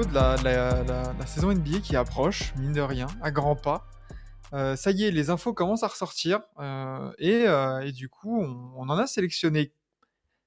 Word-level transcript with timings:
Peu 0.00 0.06
de 0.08 0.14
la, 0.14 0.36
de 0.38 0.44
la- 0.44 0.82
la- 0.84 1.12
la 1.18 1.26
saison 1.26 1.50
NBA 1.50 1.80
qui 1.80 1.94
approche, 1.96 2.54
mine 2.56 2.72
de 2.72 2.80
rien, 2.80 3.06
à 3.22 3.30
grands 3.30 3.56
pas, 3.56 3.86
euh, 4.54 4.74
ça 4.76 4.90
y 4.92 5.04
est, 5.04 5.10
les 5.10 5.28
infos 5.30 5.52
commencent 5.52 5.82
à 5.82 5.88
ressortir. 5.88 6.40
euh, 6.58 7.12
et, 7.18 7.44
euh, 7.46 7.80
et 7.80 7.92
du 7.92 8.08
coup, 8.08 8.40
on, 8.42 8.72
on 8.76 8.88
en 8.88 8.96
a 8.98 9.06
sélectionné 9.06 9.72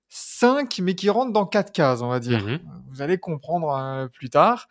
5, 0.10 0.80
mais 0.82 0.96
qui 0.96 1.10
rentrent 1.10 1.34
dans 1.34 1.46
4 1.46 1.72
cases, 1.72 2.02
on 2.02 2.08
va 2.08 2.20
dire. 2.20 2.44
Mhm. 2.44 2.60
Vous 2.90 3.02
allez 3.02 3.18
comprendre 3.20 4.08
plus 4.14 4.30
tard. 4.30 4.68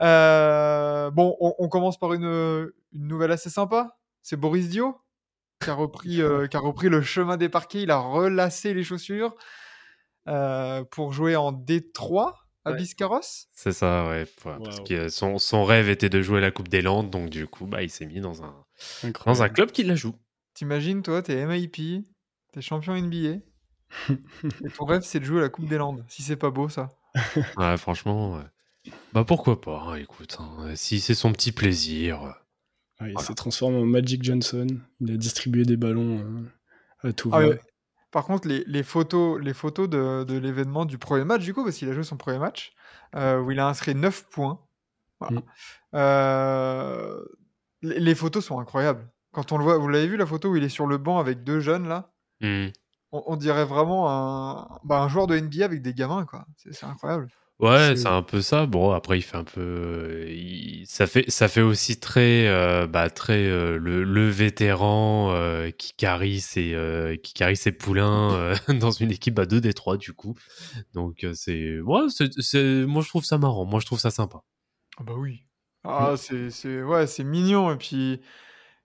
Bon, 0.00 1.36
on, 1.40 1.54
on 1.58 1.68
commence 1.68 1.98
par 1.98 2.12
une, 2.12 2.24
une 2.92 3.06
nouvelle 3.06 3.32
assez 3.32 3.50
sympa. 3.50 3.96
C'est 4.22 4.36
Boris 4.36 4.68
Dio 4.68 4.98
qui 5.62 5.70
a 5.70 5.74
repris, 5.74 6.20
qui 6.50 6.56
a 6.56 6.60
repris 6.60 6.88
le 6.90 7.00
chemin 7.00 7.36
des 7.38 7.48
parquets. 7.48 7.82
Il 7.82 7.90
a 7.90 7.98
relacé 7.98 8.74
les 8.74 8.84
chaussures 8.84 9.34
pour 10.90 11.12
jouer 11.12 11.36
en 11.36 11.52
D3 11.52 12.34
à 12.66 12.72
Ouais. 12.72 12.76
Biscarros. 12.78 13.20
C'est 13.52 13.72
ça, 13.72 14.08
ouais. 14.08 14.26
Parce 14.42 14.80
que 14.80 15.08
son, 15.08 15.38
son 15.38 15.64
rêve 15.64 15.88
était 15.88 16.08
de 16.08 16.20
jouer 16.22 16.40
la 16.40 16.50
Coupe 16.50 16.68
des 16.68 16.82
Landes, 16.82 17.10
donc 17.10 17.30
du 17.30 17.46
coup, 17.46 17.66
bah, 17.66 17.82
il 17.82 17.90
s'est 17.90 18.06
mis 18.06 18.20
dans 18.20 18.42
un, 18.42 18.46
dans 18.46 19.04
un 19.04 19.08
Incroyable. 19.08 19.54
club 19.54 19.70
qui 19.72 19.82
la 19.84 19.94
joue. 19.94 20.14
T'imagines, 20.54 21.02
toi, 21.02 21.22
t'es 21.22 21.44
MIP, 21.46 22.04
t'es 22.52 22.60
champion 22.60 22.94
NBA. 22.96 23.38
et 24.10 24.70
ton 24.76 24.84
rêve, 24.84 25.02
c'est 25.02 25.20
de 25.20 25.24
jouer 25.24 25.38
à 25.38 25.42
la 25.42 25.48
Coupe 25.48 25.68
des 25.68 25.78
Landes. 25.78 26.04
Si 26.08 26.22
c'est 26.22 26.36
pas 26.36 26.50
beau, 26.50 26.68
ça. 26.68 26.88
Ouais, 27.56 27.76
franchement, 27.78 28.34
ouais. 28.36 28.90
bah 29.12 29.24
pourquoi 29.24 29.60
pas, 29.60 29.80
hein, 29.88 29.94
écoute. 29.96 30.36
hein, 30.40 30.74
si 30.74 31.00
c'est 31.00 31.14
son 31.14 31.32
petit 31.32 31.52
plaisir. 31.52 32.34
Ah, 32.98 33.08
il 33.08 33.12
Voilà. 33.12 33.26
s'est 33.28 33.34
transformé 33.34 33.76
en 33.78 33.84
Magic 33.86 34.22
Johnson. 34.24 34.66
Il 35.00 35.12
a 35.12 35.16
distribué 35.16 35.64
des 35.64 35.76
ballons 35.76 36.18
euh, 37.04 37.08
à 37.08 37.12
tout 37.12 37.30
Ah 37.32 37.40
va. 37.40 37.48
ouais. 37.48 37.60
Par 38.16 38.24
contre, 38.24 38.48
les, 38.48 38.64
les 38.66 38.82
photos, 38.82 39.38
les 39.42 39.52
photos 39.52 39.90
de, 39.90 40.24
de 40.24 40.38
l'événement 40.38 40.86
du 40.86 40.96
premier 40.96 41.26
match, 41.26 41.42
du 41.42 41.52
coup, 41.52 41.62
parce 41.62 41.76
qu'il 41.76 41.90
a 41.90 41.92
joué 41.92 42.02
son 42.02 42.16
premier 42.16 42.38
match, 42.38 42.72
euh, 43.14 43.42
où 43.42 43.50
il 43.50 43.60
a 43.60 43.68
inscrit 43.68 43.94
9 43.94 44.30
points. 44.30 44.58
Voilà. 45.20 45.40
Mm. 45.40 45.44
Euh, 45.96 47.24
les, 47.82 48.00
les 48.00 48.14
photos 48.14 48.42
sont 48.42 48.58
incroyables. 48.58 49.06
Quand 49.32 49.52
on 49.52 49.58
le 49.58 49.64
voit, 49.64 49.76
vous 49.76 49.88
l'avez 49.88 50.06
vu 50.06 50.16
la 50.16 50.24
photo 50.24 50.48
où 50.48 50.56
il 50.56 50.64
est 50.64 50.70
sur 50.70 50.86
le 50.86 50.96
banc 50.96 51.18
avec 51.18 51.44
deux 51.44 51.60
jeunes 51.60 51.88
là? 51.88 52.10
Hmm. 52.40 52.68
on, 53.12 53.22
on 53.26 53.36
dirait 53.36 53.66
vraiment 53.66 54.10
un, 54.10 54.66
bah, 54.82 55.02
un 55.02 55.08
joueur 55.08 55.26
de 55.26 55.38
NBA 55.38 55.66
avec 55.66 55.82
des 55.82 55.92
gamins, 55.92 56.24
quoi. 56.24 56.46
C'est 56.56 56.84
incroyable. 56.84 57.28
Ouais, 57.58 57.94
C'est- 57.96 58.06
un 58.06 58.22
peu 58.22 58.42
ça. 58.42 58.66
Bon, 58.66 58.90
après, 58.92 59.18
il 59.18 59.22
fait 59.22 59.36
un 59.36 59.44
peu. 59.44 60.26
il- 60.28 60.84
Ça, 60.86 61.06
fait, 61.06 61.30
ça 61.30 61.48
fait 61.48 61.62
aussi 61.62 61.98
très, 61.98 62.46
euh, 62.48 62.86
bah, 62.86 63.08
très 63.10 63.46
euh, 63.46 63.78
le, 63.78 64.04
le 64.04 64.28
vétéran 64.28 65.30
euh, 65.32 65.70
qui, 65.70 65.94
carry 65.94 66.40
ses, 66.40 66.74
qui 67.22 67.32
ses 67.56 67.72
poulains 67.72 68.52
dans 68.68 68.90
une 68.90 69.10
équipe 69.10 69.38
à 69.38 69.46
2 69.46 69.60
des 69.60 69.72
3, 69.72 69.96
du 69.96 70.12
coup. 70.12 70.34
Donc, 70.94 71.26
c'est. 71.34 71.80
Ouais, 71.80 72.02
moi, 72.86 73.02
je 73.02 73.08
trouve 73.08 73.24
ça 73.24 73.38
marrant. 73.38 73.64
Moi, 73.64 73.80
je 73.80 73.86
trouve 73.86 74.00
ça 74.00 74.10
sympa. 74.10 74.42
Ah 74.98 75.02
bah 75.04 75.14
oui. 75.16 75.46
Ah, 75.84 76.14
c'est 76.16 76.50
c'est- 76.50 76.82
ouais, 76.82 77.06
c'est 77.06 77.24
mignon. 77.24 77.72
Et 77.72 77.76
puis, 77.76 78.20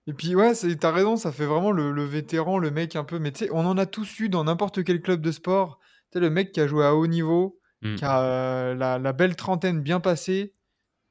et 0.06 0.12
puis 0.14 0.34
ouais, 0.36 0.54
t'as 0.80 0.92
raison, 0.92 1.16
ça 1.16 1.32
fait 1.32 1.46
vraiment 1.46 1.72
le, 1.72 1.92
le 1.92 2.04
vétéran, 2.04 2.58
le 2.58 2.70
mec 2.70 2.96
un 2.96 3.04
peu. 3.04 3.18
Mais 3.18 3.32
tu 3.32 3.40
sais, 3.46 3.50
on 3.52 3.66
en 3.66 3.78
a 3.78 3.86
tous 3.86 4.20
eu 4.20 4.28
dans 4.28 4.44
n'importe 4.44 4.84
quel 4.84 5.02
club 5.02 5.20
de 5.22 5.32
sport. 5.32 5.78
Tu 6.12 6.18
sais, 6.18 6.20
le 6.20 6.30
mec 6.30 6.52
qui 6.52 6.60
a 6.60 6.66
joué 6.68 6.84
à 6.86 6.94
haut 6.96 7.06
niveau, 7.06 7.60
Mm. 7.82 7.94
qui 7.96 8.04
a 8.04 8.20
euh, 8.22 8.74
la, 8.74 8.98
la 8.98 9.12
belle 9.12 9.36
trentaine 9.36 9.80
bien 9.82 10.00
passée, 10.00 10.54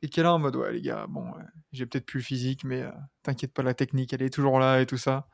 et 0.02 0.08
qui 0.10 0.20
est 0.20 0.24
là 0.24 0.34
en 0.34 0.40
mode, 0.40 0.56
ouais, 0.56 0.74
les 0.74 0.82
gars, 0.82 1.06
bon, 1.08 1.24
ouais, 1.26 1.44
j'ai 1.72 1.86
peut-être 1.86 2.06
plus 2.06 2.20
le 2.20 2.24
physique, 2.24 2.64
mais 2.64 2.82
euh, 2.82 2.92
t'inquiète 3.24 3.54
pas, 3.54 3.62
la 3.62 3.74
technique, 3.74 4.14
elle 4.14 4.22
est 4.24 4.34
toujours 4.34 4.60
là 4.60 4.82
et 4.82 4.86
tout 4.86 4.98
ça. 4.98 5.28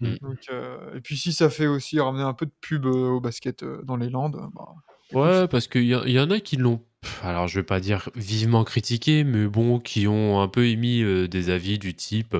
Mm. 0.00 0.14
Donc, 0.20 0.38
euh, 0.50 0.94
et 0.94 1.00
puis 1.00 1.16
si 1.16 1.32
ça 1.32 1.50
fait 1.50 1.66
aussi 1.66 1.98
ramener 1.98 2.22
un 2.22 2.34
peu 2.34 2.46
de 2.46 2.52
pub 2.60 2.86
euh, 2.86 3.08
au 3.10 3.20
basket 3.20 3.62
euh, 3.62 3.82
dans 3.82 3.96
les 3.96 4.10
Landes, 4.10 4.40
bah, 4.54 4.74
Ouais, 5.12 5.48
parce 5.48 5.66
qu'il 5.68 5.84
y, 5.84 5.94
a- 5.94 6.22
en 6.22 6.30
a 6.30 6.40
qui 6.40 6.56
l'ont, 6.56 6.84
alors 7.22 7.48
je 7.48 7.58
vais 7.60 7.64
pas 7.64 7.80
dire 7.80 8.08
vivement 8.14 8.64
critiqué, 8.64 9.24
mais 9.24 9.46
bon, 9.46 9.78
qui 9.78 10.06
ont 10.06 10.40
un 10.40 10.48
peu 10.48 10.66
émis 10.66 11.02
euh, 11.02 11.26
des 11.28 11.50
avis 11.50 11.78
du 11.78 11.94
type 11.94 12.36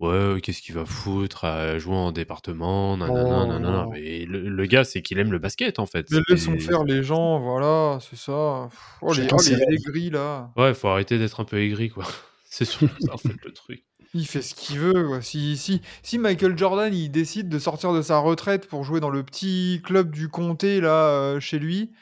Ouais, 0.00 0.40
qu'est-ce 0.42 0.60
qu'il 0.62 0.74
va 0.74 0.84
foutre 0.84 1.44
à 1.44 1.78
jouer 1.78 1.94
en 1.94 2.10
département 2.10 2.96
nanana, 2.96 3.22
Oh, 3.24 3.46
nanana. 3.46 3.82
non. 3.84 3.90
Mais 3.92 4.24
le, 4.24 4.48
le 4.48 4.66
gars, 4.66 4.82
c'est 4.82 5.00
qu'il 5.00 5.16
aime 5.20 5.30
le 5.30 5.38
basket 5.38 5.78
en 5.78 5.86
fait. 5.86 6.08
Mais 6.10 6.18
laissons 6.28 6.58
faire 6.58 6.82
les 6.82 7.04
gens, 7.04 7.38
voilà, 7.38 7.98
c'est 8.00 8.18
ça. 8.18 8.66
Pff, 8.68 8.78
Oh, 9.00 9.12
les, 9.12 9.28
oh, 9.30 9.36
les 9.48 9.74
aigris, 9.74 10.10
là. 10.10 10.50
Ouais, 10.56 10.74
faut 10.74 10.88
arrêter 10.88 11.18
d'être 11.18 11.38
un 11.38 11.44
peu 11.44 11.60
aigri 11.60 11.88
quoi. 11.88 12.04
C'est 12.44 12.64
surtout 12.66 12.88
ça 13.00 13.14
en 13.14 13.16
fait 13.16 13.32
le 13.44 13.52
truc. 13.52 13.82
Il 14.12 14.26
fait 14.26 14.42
ce 14.42 14.54
qu'il 14.54 14.78
veut. 14.78 15.06
quoi. 15.06 15.22
Si, 15.22 15.56
si, 15.56 15.80
si 16.02 16.18
Michael 16.18 16.58
Jordan 16.58 16.92
il 16.92 17.08
décide 17.10 17.48
de 17.48 17.58
sortir 17.58 17.94
de 17.94 18.02
sa 18.02 18.18
retraite 18.18 18.66
pour 18.68 18.84
jouer 18.84 19.00
dans 19.00 19.08
le 19.08 19.22
petit 19.22 19.80
club 19.84 20.10
du 20.10 20.28
comté 20.28 20.80
là 20.82 21.06
euh, 21.06 21.40
chez 21.40 21.58
lui, 21.58 21.92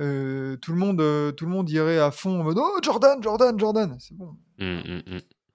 euh, 0.00 0.56
tout 0.56 0.72
le 0.72 0.78
monde, 0.78 1.00
euh, 1.00 1.32
tout 1.32 1.46
le 1.46 1.50
monde 1.50 1.68
irait 1.70 1.98
à 1.98 2.10
fond 2.10 2.40
en 2.40 2.44
mode 2.44 2.58
oh 2.58 2.78
Jordan, 2.82 3.22
Jordan, 3.22 3.58
Jordan. 3.58 3.96
C'est 3.98 4.16
bon. 4.16 4.36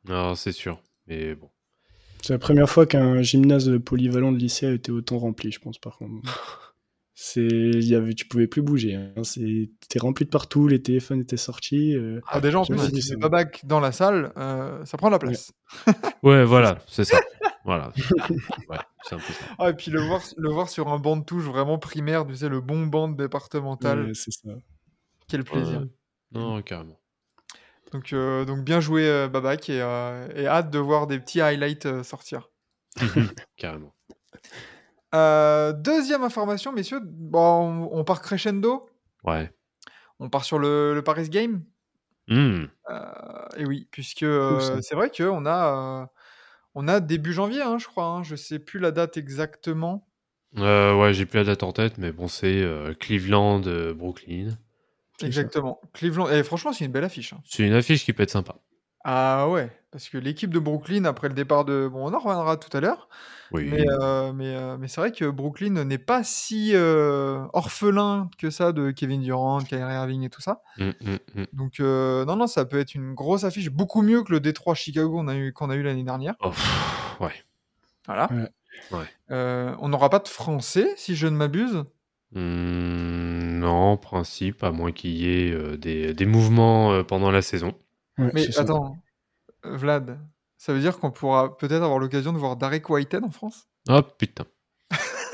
Non, 0.07 0.35
c'est 0.35 0.51
sûr. 0.51 0.81
Mais 1.07 1.35
bon. 1.35 1.49
C'est 2.21 2.33
la 2.33 2.39
première 2.39 2.69
fois 2.69 2.85
qu'un 2.85 3.21
gymnase 3.21 3.71
polyvalent 3.83 4.31
de 4.31 4.37
lycée 4.37 4.67
a 4.67 4.71
été 4.71 4.91
autant 4.91 5.17
rempli, 5.17 5.51
je 5.51 5.59
pense, 5.59 5.77
par 5.79 5.97
contre. 5.97 6.21
C'est, 7.13 7.45
il 7.45 7.83
y 7.83 7.93
avait, 7.93 8.15
tu 8.15 8.25
pouvais 8.25 8.47
plus 8.47 8.63
bouger. 8.63 8.95
Hein. 8.95 9.23
C'était 9.23 9.99
rempli 9.99 10.25
de 10.25 10.31
partout, 10.31 10.67
les 10.67 10.81
téléphones 10.81 11.21
étaient 11.21 11.37
sortis. 11.37 11.93
euh, 11.95 12.19
Ah, 12.27 12.41
déjà 12.41 12.59
en 12.59 12.65
plus 12.65 12.75
pas 12.77 12.85
si 12.85 12.93
tu 12.93 13.11
mets 13.11 13.17
Babac 13.17 13.63
dans 13.65 13.79
la 13.79 13.91
salle, 13.91 14.31
euh, 14.37 14.83
ça 14.85 14.97
prend 14.97 15.11
la 15.11 15.19
place. 15.19 15.51
Ouais, 16.23 16.43
voilà, 16.45 16.79
c'est 16.87 17.03
ça. 17.03 17.19
Voilà. 17.63 17.93
Ouais, 18.69 18.77
c'est 19.03 19.15
un 19.15 19.19
peu 19.19 19.33
ça. 19.33 19.45
Ah, 19.59 19.69
et 19.69 19.73
puis 19.73 19.91
le 19.91 20.01
voir, 20.01 20.21
le 20.37 20.49
voir 20.49 20.69
sur 20.69 20.87
un 20.89 20.99
banc 20.99 21.17
de 21.17 21.23
touche 21.25 21.43
vraiment 21.43 21.77
primaire, 21.77 22.25
tu 22.25 22.35
sais 22.35 22.49
le 22.49 22.61
bon 22.61 22.85
banc 22.87 23.07
départemental, 23.09 24.05
ouais, 24.07 24.13
c'est 24.13 24.31
ça. 24.31 24.49
quel 25.27 25.43
plaisir. 25.43 25.81
Ouais. 25.81 25.87
Non, 26.33 26.61
carrément. 26.61 26.99
Donc, 27.91 28.13
euh, 28.13 28.45
donc 28.45 28.63
bien 28.63 28.79
joué 28.79 29.05
euh, 29.07 29.27
Babac 29.27 29.69
et, 29.69 29.81
euh, 29.81 30.27
et 30.35 30.47
hâte 30.47 30.69
de 30.69 30.79
voir 30.79 31.07
des 31.07 31.19
petits 31.19 31.41
highlights 31.41 31.85
euh, 31.87 32.03
sortir. 32.03 32.49
carrément. 33.57 33.93
Euh, 35.13 35.73
deuxième 35.73 36.23
information, 36.23 36.71
messieurs, 36.71 37.01
bon, 37.03 37.89
on, 37.91 37.99
on 37.99 38.03
part 38.05 38.21
crescendo, 38.21 38.89
Ouais. 39.25 39.51
on 40.19 40.29
part 40.29 40.45
sur 40.45 40.57
le, 40.57 40.93
le 40.93 41.01
Paris 41.03 41.29
Game. 41.29 41.63
Euh, 42.29 42.65
et 43.57 43.65
oui, 43.65 43.89
puisque 43.91 44.23
euh, 44.23 44.79
c'est 44.81 44.95
vrai 44.95 45.09
qu'on 45.09 45.45
a, 45.45 46.01
euh, 46.03 46.05
on 46.75 46.87
a 46.87 46.99
début 46.99 47.33
janvier, 47.33 47.61
hein, 47.61 47.77
je 47.77 47.87
crois. 47.87 48.05
hein, 48.05 48.23
je 48.23 48.35
sais 48.35 48.59
plus 48.59 48.79
la 48.79 48.91
date 48.91 49.17
exactement. 49.17 50.07
Euh, 50.57 50.95
ouais, 50.95 51.13
j'ai 51.13 51.25
plus 51.25 51.37
la 51.37 51.45
date 51.45 51.63
en 51.63 51.71
tête, 51.71 51.97
mais 51.97 52.11
bon, 52.11 52.27
c'est 52.27 52.61
euh, 52.61 52.93
Cleveland, 52.93 53.61
euh, 53.67 53.93
Brooklyn. 53.93 54.57
Exactement. 55.23 55.79
Cleveland. 55.93 56.29
Et 56.29 56.43
franchement, 56.43 56.73
c'est 56.73 56.85
une 56.85 56.91
belle 56.91 57.03
affiche. 57.03 57.33
hein. 57.33 57.41
C'est 57.45 57.65
une 57.65 57.73
affiche 57.73 58.03
qui 58.03 58.11
peut 58.13 58.23
être 58.23 58.31
sympa. 58.31 58.55
Ah 59.03 59.47
ouais, 59.49 59.69
parce 59.91 60.09
que 60.09 60.17
l'équipe 60.17 60.53
de 60.53 60.59
Brooklyn, 60.59 61.05
après 61.05 61.27
le 61.27 61.33
départ 61.33 61.65
de... 61.65 61.89
Bon, 61.91 62.09
on 62.09 62.13
en 62.13 62.19
reviendra 62.19 62.57
tout 62.57 62.75
à 62.75 62.79
l'heure. 62.79 63.09
Oui. 63.51 63.67
Mais, 63.69 63.85
euh, 63.87 64.31
mais, 64.31 64.55
euh, 64.55 64.77
mais 64.77 64.87
c'est 64.87 65.01
vrai 65.01 65.11
que 65.11 65.29
Brooklyn 65.29 65.83
n'est 65.83 65.97
pas 65.97 66.23
si 66.23 66.71
euh, 66.73 67.45
orphelin 67.51 68.29
que 68.37 68.49
ça 68.49 68.71
de 68.71 68.91
Kevin 68.91 69.21
Durant, 69.21 69.59
Kyrie 69.59 69.93
Irving 69.93 70.23
et 70.23 70.29
tout 70.29 70.41
ça. 70.41 70.61
Hum, 70.79 70.93
hum, 71.05 71.19
hum. 71.35 71.45
Donc 71.51 71.81
euh, 71.81 72.23
non, 72.23 72.37
non, 72.37 72.47
ça 72.47 72.63
peut 72.63 72.79
être 72.79 72.95
une 72.95 73.13
grosse 73.13 73.43
affiche, 73.43 73.69
beaucoup 73.69 74.01
mieux 74.01 74.23
que 74.23 74.31
le 74.31 74.39
Détroit 74.39 74.73
Chicago 74.73 75.21
qu'on 75.53 75.69
a 75.69 75.75
eu, 75.75 75.83
l'année 75.83 76.03
dernière. 76.03 76.35
Oh, 76.39 76.49
pff, 76.49 77.17
ouais. 77.19 77.33
Voilà. 78.05 78.29
Ouais. 78.91 79.05
Euh, 79.31 79.75
on 79.79 79.89
n'aura 79.89 80.09
pas 80.09 80.19
de 80.19 80.27
français, 80.29 80.87
si 80.95 81.15
je 81.15 81.27
ne 81.27 81.35
m'abuse. 81.35 81.83
Non, 82.33 83.91
en 83.91 83.97
principe, 83.97 84.63
à 84.63 84.71
moins 84.71 84.93
qu'il 84.93 85.11
y 85.11 85.27
ait 85.27 85.51
euh, 85.51 85.75
des, 85.75 86.13
des 86.13 86.25
mouvements 86.25 86.93
euh, 86.93 87.03
pendant 87.03 87.29
la 87.29 87.41
saison. 87.41 87.73
Ouais, 88.17 88.31
Mais 88.33 88.45
c'est 88.45 88.53
ça. 88.53 88.65
Vlad, 89.63 90.19
ça 90.57 90.73
veut 90.73 90.79
dire 90.79 90.99
qu'on 90.99 91.11
pourra 91.11 91.57
peut-être 91.57 91.81
avoir 91.83 91.99
l'occasion 91.99 92.33
de 92.33 92.37
voir 92.37 92.55
Derek 92.57 92.89
Whitehead 92.89 93.23
en 93.23 93.31
France? 93.31 93.67
Oh 93.89 94.01
putain. 94.17 94.45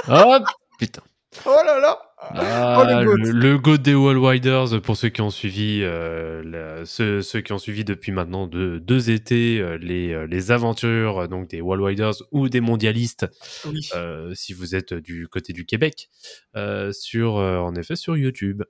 Oh 0.09 0.37
putain. 0.77 1.01
Oh 1.45 1.55
là 1.65 1.79
là 1.79 1.99
Ah, 2.19 2.77
Oh, 2.79 2.83
le 2.87 3.05
goat. 3.05 3.15
le, 3.17 3.57
goat 3.59 3.77
des 3.77 3.93
Wall 3.93 4.17
Widers, 4.17 4.81
pour 4.81 4.95
ceux 4.95 5.09
qui 5.09 5.21
ont 5.21 5.29
suivi, 5.29 5.81
euh, 5.83 6.41
la- 6.45 6.85
ceux, 6.85 7.21
ceux 7.21 7.41
qui 7.41 7.51
ont 7.51 7.57
suivi 7.59 7.83
depuis 7.83 8.11
maintenant 8.13 8.47
deux, 8.47 8.79
deux 8.79 9.09
étés 9.11 9.59
euh, 9.59 9.77
les, 9.77 10.13
euh, 10.13 10.25
les 10.25 10.51
aventures 10.51 11.19
euh, 11.23 11.27
donc 11.27 11.49
des 11.49 11.59
Wall 11.61 11.81
Widers 11.81 12.13
ou 12.31 12.47
des 12.49 12.61
mondialistes, 12.61 13.27
Oui. 13.65 13.87
euh, 13.93 14.33
si 14.33 14.53
vous 14.53 14.73
êtes 14.73 14.93
du 14.93 15.27
côté 15.27 15.51
du 15.53 15.65
Québec, 15.65 16.09
euh, 16.55 16.91
sur 16.93 17.37
euh, 17.37 17.59
en 17.59 17.75
effet 17.75 17.97
sur 17.97 18.15
YouTube. 18.17 18.63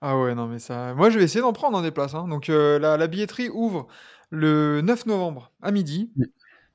Ah 0.00 0.16
ouais, 0.18 0.34
non, 0.34 0.46
mais 0.46 0.60
ça. 0.60 0.94
Moi, 0.94 1.10
je 1.10 1.18
vais 1.18 1.24
essayer 1.24 1.40
d'en 1.42 1.52
prendre 1.52 1.76
hein, 1.76 1.82
des 1.82 1.90
places. 1.90 2.14
hein. 2.14 2.28
Donc, 2.28 2.48
euh, 2.48 2.78
la, 2.78 2.96
la 2.96 3.06
billetterie 3.08 3.48
ouvre 3.50 3.88
le 4.30 4.80
9 4.82 5.06
novembre 5.06 5.52
à 5.62 5.70
midi. 5.70 6.12
Oui. 6.16 6.26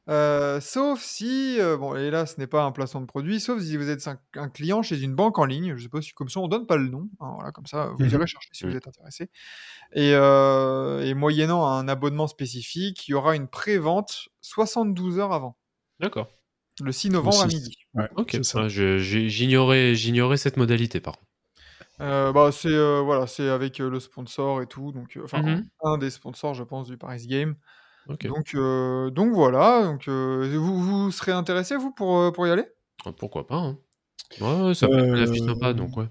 Euh, 0.09 0.59
sauf 0.59 1.03
si, 1.03 1.57
euh, 1.59 1.77
bon, 1.77 1.95
et 1.95 2.09
là, 2.09 2.25
ce 2.25 2.39
n'est 2.39 2.47
pas 2.47 2.63
un 2.63 2.71
placement 2.71 3.01
de 3.01 3.05
produit, 3.05 3.39
sauf 3.39 3.61
si 3.61 3.77
vous 3.77 3.89
êtes 3.89 4.07
un, 4.07 4.19
un 4.35 4.49
client 4.49 4.81
chez 4.81 4.99
une 5.01 5.13
banque 5.13 5.37
en 5.37 5.45
ligne. 5.45 5.75
Je 5.77 5.83
sais 5.83 5.89
pas 5.89 6.01
si 6.01 6.13
comme 6.13 6.29
ça, 6.29 6.39
on 6.39 6.47
donne 6.47 6.65
pas 6.65 6.77
le 6.77 6.89
nom. 6.89 7.09
hein, 7.19 7.33
voilà, 7.35 7.51
comme 7.51 7.67
ça, 7.67 7.91
vous 7.95 8.03
Mhm. 8.05 8.13
irez 8.13 8.25
chercher 8.27 8.49
si 8.53 8.65
vous 8.65 8.75
êtes 8.75 8.87
intéressé. 8.87 9.29
Et, 9.93 10.13
euh, 10.15 11.01
et 11.05 11.13
moyennant 11.13 11.67
un 11.67 11.87
abonnement 11.87 12.27
spécifique, 12.27 13.07
il 13.07 13.11
y 13.11 13.13
aura 13.13 13.35
une 13.35 13.47
pré-vente 13.47 14.29
72 14.41 15.19
heures 15.19 15.33
avant, 15.33 15.57
D'accord. 15.99 16.29
le 16.81 16.91
6 16.91 17.11
novembre 17.11 17.41
à 17.41 17.47
midi. 17.47 17.77
Ouais, 17.93 18.09
Ok. 18.15 18.37
j'ignorais 19.95 20.37
cette 20.37 20.57
modalité, 20.57 20.99
par 20.99 21.17
contre. 21.17 21.28
Euh, 22.01 22.31
bah, 22.31 22.51
c'est 22.51 22.69
euh, 22.69 23.01
voilà, 23.01 23.27
c'est 23.27 23.49
avec 23.49 23.79
euh, 23.81 23.89
le 23.89 23.99
sponsor 23.99 24.61
et 24.61 24.67
tout, 24.67 24.91
donc 24.93 25.17
euh, 25.17 25.23
enfin 25.23 25.41
Mhm. 25.41 25.69
un 25.83 25.97
des 25.97 26.09
sponsors, 26.09 26.53
je 26.53 26.63
pense, 26.63 26.87
du 26.87 26.97
Paris 26.97 27.27
Game. 27.27 27.55
Donc, 28.07 28.55
euh, 28.55 29.09
donc 29.11 29.33
voilà. 29.33 29.83
Donc, 29.85 30.07
euh, 30.07 30.55
vous, 30.57 30.81
vous 30.81 31.11
serez 31.11 31.31
intéressé 31.33 31.75
vous 31.77 31.91
pour, 31.93 32.31
pour 32.33 32.47
y 32.47 32.51
aller? 32.51 32.65
Ah, 33.05 33.11
Pourquoi 33.13 33.47
pas 33.47 33.55
hein. 33.57 33.77
Ouais, 34.39 34.73
ça 34.75 34.87
peut 34.89 34.99
être 34.99 35.13
une 35.15 35.23
affiche 35.23 35.41
Euh, 35.41 35.45
sympa, 35.45 35.73
donc 35.73 35.97
ouais. 35.97 36.07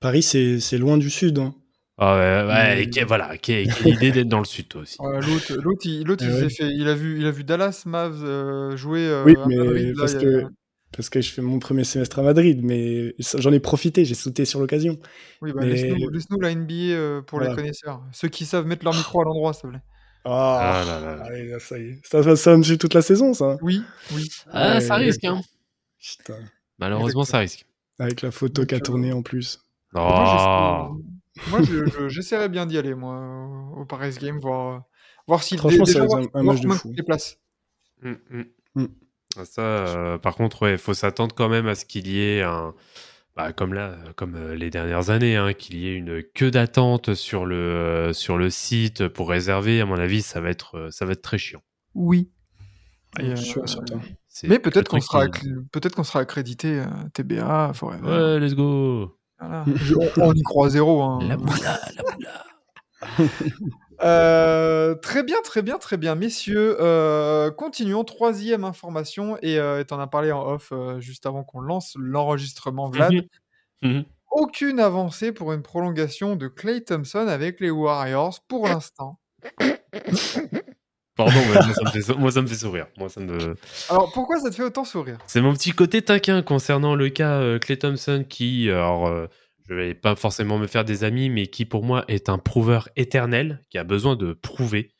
Paris, 0.00 0.22
c'est 0.22 0.60
c'est 0.60 0.78
loin 0.78 0.98
du 0.98 1.10
sud. 1.10 1.38
hein. 1.38 1.54
Ah 1.98 2.16
ouais, 2.16 2.48
ouais, 2.48 3.04
voilà, 3.04 3.38
quelle, 3.38 3.66
idée 3.88 4.12
d'être 4.12 4.28
dans 4.28 4.38
le 4.40 4.44
sud, 4.44 4.68
toi 4.68 4.82
aussi. 4.82 4.98
Ouais, 5.00 5.20
L'autre, 5.20 5.54
l'autre, 5.54 5.86
il, 5.86 6.04
fait, 6.50 6.64
a 6.88 6.94
vu, 6.94 7.20
il 7.20 7.26
a 7.26 7.30
vu 7.30 7.44
Dallas 7.44 7.84
Mavs 7.86 8.24
euh, 8.24 8.76
jouer 8.76 9.06
euh, 9.08 9.26
Oui, 9.26 9.34
mais. 9.46 9.92
Là, 9.94 10.06
a- 10.16 10.48
parce 10.92 11.10
que 11.10 11.20
je 11.20 11.30
fais 11.30 11.42
mon 11.42 11.58
premier 11.58 11.84
semestre 11.84 12.18
à 12.18 12.22
Madrid, 12.22 12.60
mais 12.62 13.14
j'en 13.36 13.52
ai 13.52 13.60
profité, 13.60 14.04
j'ai 14.04 14.14
sauté 14.14 14.44
sur 14.44 14.60
l'occasion. 14.60 14.98
Oui, 15.42 15.52
bah, 15.52 15.60
mais- 15.62 15.70
laisse-nous, 15.70 16.08
laisse-nous 16.10 16.40
la 16.40 16.50
NBA 16.54 16.72
euh, 16.74 17.22
pour 17.22 17.40
les 17.40 17.54
connaisseurs, 17.54 18.02
ceux 18.12 18.28
qui 18.28 18.44
savent 18.46 18.66
mettre 18.66 18.84
leur 18.84 18.94
micro 18.94 19.20
à 19.20 19.24
l'endroit, 19.24 19.52
s'il 19.52 19.62
te 19.62 19.66
plaît. 19.68 19.82
Ah, 20.24 20.82
Ah 20.82 20.84
là 20.84 21.00
là. 21.00 21.16
là. 21.16 21.22
allez, 21.24 21.48
là, 21.48 21.58
ça 21.60 21.78
y 21.78 21.82
est. 21.90 22.00
Ça, 22.04 22.22
ça, 22.22 22.36
ça 22.36 22.50
va 22.50 22.56
me 22.58 22.62
suit 22.62 22.76
toute 22.76 22.92
la 22.94 23.02
saison, 23.02 23.32
ça. 23.34 23.56
Oui, 23.62 23.82
oui. 24.14 24.28
Ah, 24.50 24.74
Ouais, 24.74 24.80
ça 24.80 24.96
risque, 24.96 25.24
hein. 25.24 25.40
Putain. 25.98 26.38
Malheureusement, 26.78 27.24
ça 27.24 27.38
risque. 27.38 27.64
Avec 27.98 28.22
la 28.22 28.30
photo 28.30 28.62
Donc, 28.62 28.68
qui 28.68 28.74
a 28.74 28.78
euh, 28.78 28.80
tourné 28.80 29.12
en 29.12 29.22
plus. 29.22 29.60
Moi, 29.92 30.88
Oh. 30.90 31.00
moi, 31.50 31.60
je- 31.62 31.86
je- 31.86 32.08
j'essaierais 32.08 32.48
bien 32.48 32.66
d'y 32.66 32.76
aller, 32.78 32.94
moi, 32.94 33.48
au 33.76 33.84
Paris 33.86 34.14
Game, 34.20 34.38
voir, 34.38 34.82
voir 35.26 35.42
si 35.42 35.56
Franchement, 35.56 35.84
voir, 36.06 36.22
un- 36.34 36.42
match 36.42 36.60
de 36.60 36.68
fou. 36.68 36.92
les 36.94 37.02
places. 37.02 37.38
Mm, 38.02 38.12
mm. 38.30 38.44
Mm. 38.74 38.86
Ah, 39.38 39.44
Ça, 39.44 39.62
euh, 39.62 40.18
par 40.18 40.34
contre, 40.34 40.62
ouais, 40.62 40.76
faut 40.76 40.94
s'attendre 40.94 41.34
quand 41.34 41.48
même 41.48 41.66
à 41.68 41.74
ce 41.74 41.84
qu'il 41.84 42.08
y 42.08 42.20
ait 42.20 42.42
un, 42.42 42.74
bah, 43.36 43.52
comme 43.52 43.72
là, 43.74 43.96
comme 44.16 44.34
euh, 44.34 44.54
les 44.54 44.68
dernières 44.70 45.10
années, 45.10 45.36
hein, 45.36 45.52
qu'il 45.52 45.76
y 45.76 45.88
ait 45.88 45.94
une 45.94 46.22
queue 46.22 46.50
d'attente 46.50 47.14
sur 47.14 47.46
le 47.46 47.56
euh, 47.56 48.12
sur 48.12 48.36
le 48.36 48.50
site 48.50 49.06
pour 49.08 49.28
réserver. 49.28 49.80
À 49.80 49.86
mon 49.86 49.96
avis, 49.98 50.22
ça 50.22 50.40
va 50.40 50.50
être 50.50 50.88
ça 50.90 51.04
va 51.04 51.12
être 51.12 51.22
très 51.22 51.38
chiant. 51.38 51.62
Oui. 51.94 52.30
Je 53.18 53.34
suis 53.36 53.46
sûr, 53.46 53.68
certain. 53.68 54.00
Mais 54.44 54.58
peut-être 54.58 54.88
qu'on 54.88 55.00
sera, 55.00 55.26
peut-être 55.72 55.94
qu'on 55.96 56.04
sera 56.04 56.20
accrédité 56.20 56.82
TBA, 57.14 57.72
Forever. 57.74 58.06
Ouais, 58.06 58.38
let's 58.40 58.54
go. 58.54 59.16
Voilà. 59.40 59.64
On, 60.16 60.22
on 60.22 60.32
y 60.34 60.42
croit 60.42 60.68
zéro. 60.68 61.02
hein. 61.02 61.18
La 61.22 61.36
moula, 61.36 61.80
la 61.96 62.02
moula. 62.12 62.44
Euh, 64.02 64.94
très 64.96 65.22
bien, 65.22 65.40
très 65.42 65.62
bien, 65.62 65.78
très 65.78 65.96
bien, 65.96 66.14
messieurs. 66.14 66.76
euh, 66.80 67.50
continuons. 67.50 68.04
Troisième 68.04 68.64
information, 68.64 69.36
et 69.42 69.58
euh, 69.58 69.82
tu 69.84 69.92
en 69.94 69.98
as 70.00 70.06
parlé 70.06 70.30
en 70.32 70.46
off 70.46 70.68
euh, 70.72 71.00
juste 71.00 71.26
avant 71.26 71.42
qu'on 71.44 71.60
lance 71.60 71.94
l'enregistrement, 71.98 72.88
Vlad. 72.90 73.12
Mhm. 73.12 73.22
Mhm. 73.82 74.04
Aucune 74.30 74.78
avancée 74.78 75.32
pour 75.32 75.52
une 75.52 75.62
prolongation 75.62 76.36
de 76.36 76.48
Clay 76.48 76.82
Thompson 76.82 77.26
avec 77.28 77.60
les 77.60 77.70
Warriors 77.70 78.40
pour 78.46 78.68
l'instant. 78.68 79.18
Pardon, 81.16 81.40
mais 81.48 81.54
moi, 81.64 81.74
ça 81.74 81.84
me 81.84 81.90
fait, 81.90 82.02
sou- 82.02 82.16
moi 82.18 82.30
ça 82.30 82.42
me 82.42 82.46
fait 82.46 82.54
sourire. 82.54 82.86
Moi 82.96 83.08
ça 83.08 83.20
me. 83.20 83.56
Alors 83.88 84.12
pourquoi 84.12 84.38
ça 84.38 84.50
te 84.50 84.54
fait 84.54 84.62
autant 84.62 84.84
sourire? 84.84 85.18
C'est 85.26 85.40
mon 85.40 85.52
petit 85.54 85.72
côté 85.72 86.02
taquin 86.02 86.42
concernant 86.42 86.94
le 86.94 87.08
cas 87.08 87.58
Clay 87.58 87.76
Thompson 87.78 88.24
qui, 88.28 88.70
alors, 88.70 89.10
je 89.68 89.74
vais 89.74 89.94
pas 89.94 90.16
forcément 90.16 90.58
me 90.58 90.66
faire 90.66 90.84
des 90.84 91.04
amis, 91.04 91.28
mais 91.28 91.46
qui 91.46 91.66
pour 91.66 91.84
moi 91.84 92.04
est 92.08 92.28
un 92.28 92.38
prouveur 92.38 92.88
éternel, 92.96 93.62
qui 93.70 93.78
a 93.78 93.84
besoin 93.84 94.16
de 94.16 94.32
prouver 94.32 94.94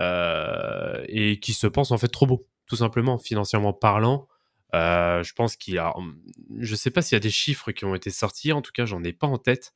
euh, 0.00 1.04
et 1.08 1.38
qui 1.40 1.52
se 1.52 1.66
pense 1.66 1.92
en 1.92 1.98
fait 1.98 2.08
trop 2.08 2.26
beau, 2.26 2.48
tout 2.66 2.76
simplement, 2.76 3.16
financièrement 3.18 3.72
parlant. 3.72 4.26
Euh, 4.74 5.22
je 5.22 5.32
pense 5.32 5.56
qu'il 5.56 5.78
a, 5.78 5.94
je 6.58 6.74
sais 6.74 6.90
pas 6.90 7.00
s'il 7.00 7.16
y 7.16 7.20
a 7.20 7.20
des 7.20 7.30
chiffres 7.30 7.72
qui 7.72 7.84
ont 7.84 7.94
été 7.94 8.10
sortis, 8.10 8.52
en 8.52 8.60
tout 8.60 8.72
cas 8.72 8.84
j'en 8.86 9.02
ai 9.04 9.12
pas 9.12 9.26
en 9.26 9.38
tête, 9.38 9.72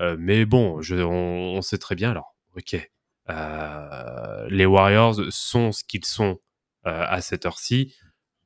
Euh, 0.00 0.16
mais 0.18 0.46
bon, 0.46 0.80
on, 0.90 1.56
on 1.58 1.62
sait 1.62 1.76
très 1.78 1.94
bien. 1.94 2.10
Alors, 2.10 2.34
ok, 2.56 2.90
les 4.48 4.66
Warriors 4.66 5.16
sont 5.30 5.72
ce 5.72 5.84
qu'ils 5.84 6.06
sont 6.06 6.38
à 6.84 7.20
cette 7.20 7.44
heure-ci 7.44 7.94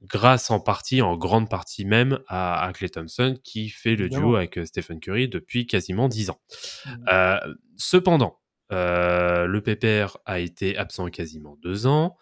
grâce 0.08 0.50
en 0.50 0.60
partie, 0.60 1.02
en 1.02 1.16
grande 1.16 1.48
partie 1.48 1.84
même, 1.84 2.20
à, 2.28 2.64
à 2.64 2.72
Clay 2.72 2.88
Thompson, 2.88 3.38
qui 3.42 3.68
fait 3.68 3.96
le 3.96 4.08
duo 4.08 4.36
avec 4.36 4.58
euh, 4.58 4.64
Stephen 4.64 5.00
Curry 5.00 5.28
depuis 5.28 5.66
quasiment 5.66 6.08
10 6.08 6.30
ans. 6.30 6.40
Mhm. 6.86 7.04
Euh, 7.12 7.54
cependant, 7.76 8.38
euh, 8.72 9.46
le 9.46 9.60
PPR 9.60 10.18
a 10.26 10.40
été 10.40 10.76
absent 10.76 11.08
quasiment 11.08 11.56
deux 11.62 11.86
ans. 11.86 12.16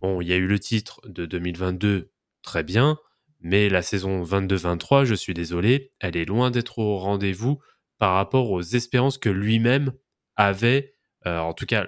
Bon, 0.00 0.20
il 0.20 0.28
y 0.28 0.32
a 0.32 0.36
eu 0.36 0.46
le 0.46 0.58
titre 0.58 1.00
de 1.06 1.26
2022, 1.26 2.10
très 2.42 2.62
bien, 2.62 2.98
mais 3.40 3.68
la 3.68 3.82
saison 3.82 4.22
22-23, 4.22 5.04
je 5.04 5.14
suis 5.14 5.34
désolé, 5.34 5.90
elle 6.00 6.16
est 6.16 6.24
loin 6.24 6.50
d'être 6.50 6.78
au 6.78 6.98
rendez-vous 6.98 7.60
par 7.98 8.14
rapport 8.14 8.50
aux 8.50 8.62
espérances 8.62 9.18
que 9.18 9.28
lui-même 9.28 9.92
avait, 10.36 10.94
euh, 11.26 11.38
en 11.38 11.54
tout 11.54 11.66
cas 11.66 11.86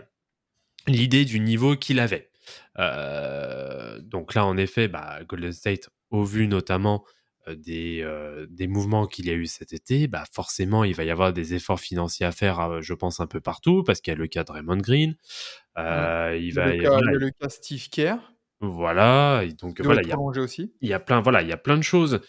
l'idée 0.86 1.24
du 1.24 1.38
niveau 1.38 1.76
qu'il 1.76 2.00
avait. 2.00 2.30
Euh, 2.78 3.98
donc 4.00 4.34
là, 4.34 4.44
en 4.44 4.56
effet, 4.56 4.88
bah, 4.88 5.20
Golden 5.26 5.52
State, 5.52 5.88
au 6.10 6.24
vu 6.24 6.48
notamment 6.48 7.04
euh, 7.48 7.54
des, 7.54 8.00
euh, 8.02 8.46
des 8.50 8.66
mouvements 8.66 9.06
qu'il 9.06 9.26
y 9.26 9.30
a 9.30 9.34
eu 9.34 9.46
cet 9.46 9.72
été, 9.72 10.06
bah, 10.06 10.24
forcément, 10.32 10.84
il 10.84 10.94
va 10.94 11.04
y 11.04 11.10
avoir 11.10 11.32
des 11.32 11.54
efforts 11.54 11.80
financiers 11.80 12.26
à 12.26 12.32
faire, 12.32 12.82
je 12.82 12.94
pense, 12.94 13.20
un 13.20 13.26
peu 13.26 13.40
partout, 13.40 13.82
parce 13.84 14.00
qu'il 14.00 14.12
y 14.12 14.16
a 14.16 14.18
le 14.18 14.26
cas 14.26 14.44
de 14.44 14.52
Raymond 14.52 14.78
Green. 14.78 15.14
Euh, 15.78 16.36
il 16.36 16.44
Il 16.44 16.48
y 16.48 16.52
va 16.52 16.66
le 16.72 16.82
cas, 16.82 16.96
a 16.96 17.00
le 17.00 17.30
cas 17.30 17.48
Steve 17.48 17.88
Kerr, 17.90 18.16
voilà, 18.60 19.42
et 19.44 19.52
donc 19.52 19.80
voilà, 19.80 20.02
il 20.02 20.08
y 20.08 20.12
a 20.12 20.16
prolongé 20.16 20.40
aussi. 20.40 20.72
il 20.80 20.88
y 20.88 20.92
a 20.92 20.98
plein, 20.98 21.20
voilà, 21.20 21.42
il 21.42 21.48
y 21.48 21.52
a 21.52 21.56
plein 21.56 21.76
de 21.76 21.82
choses 21.82 22.20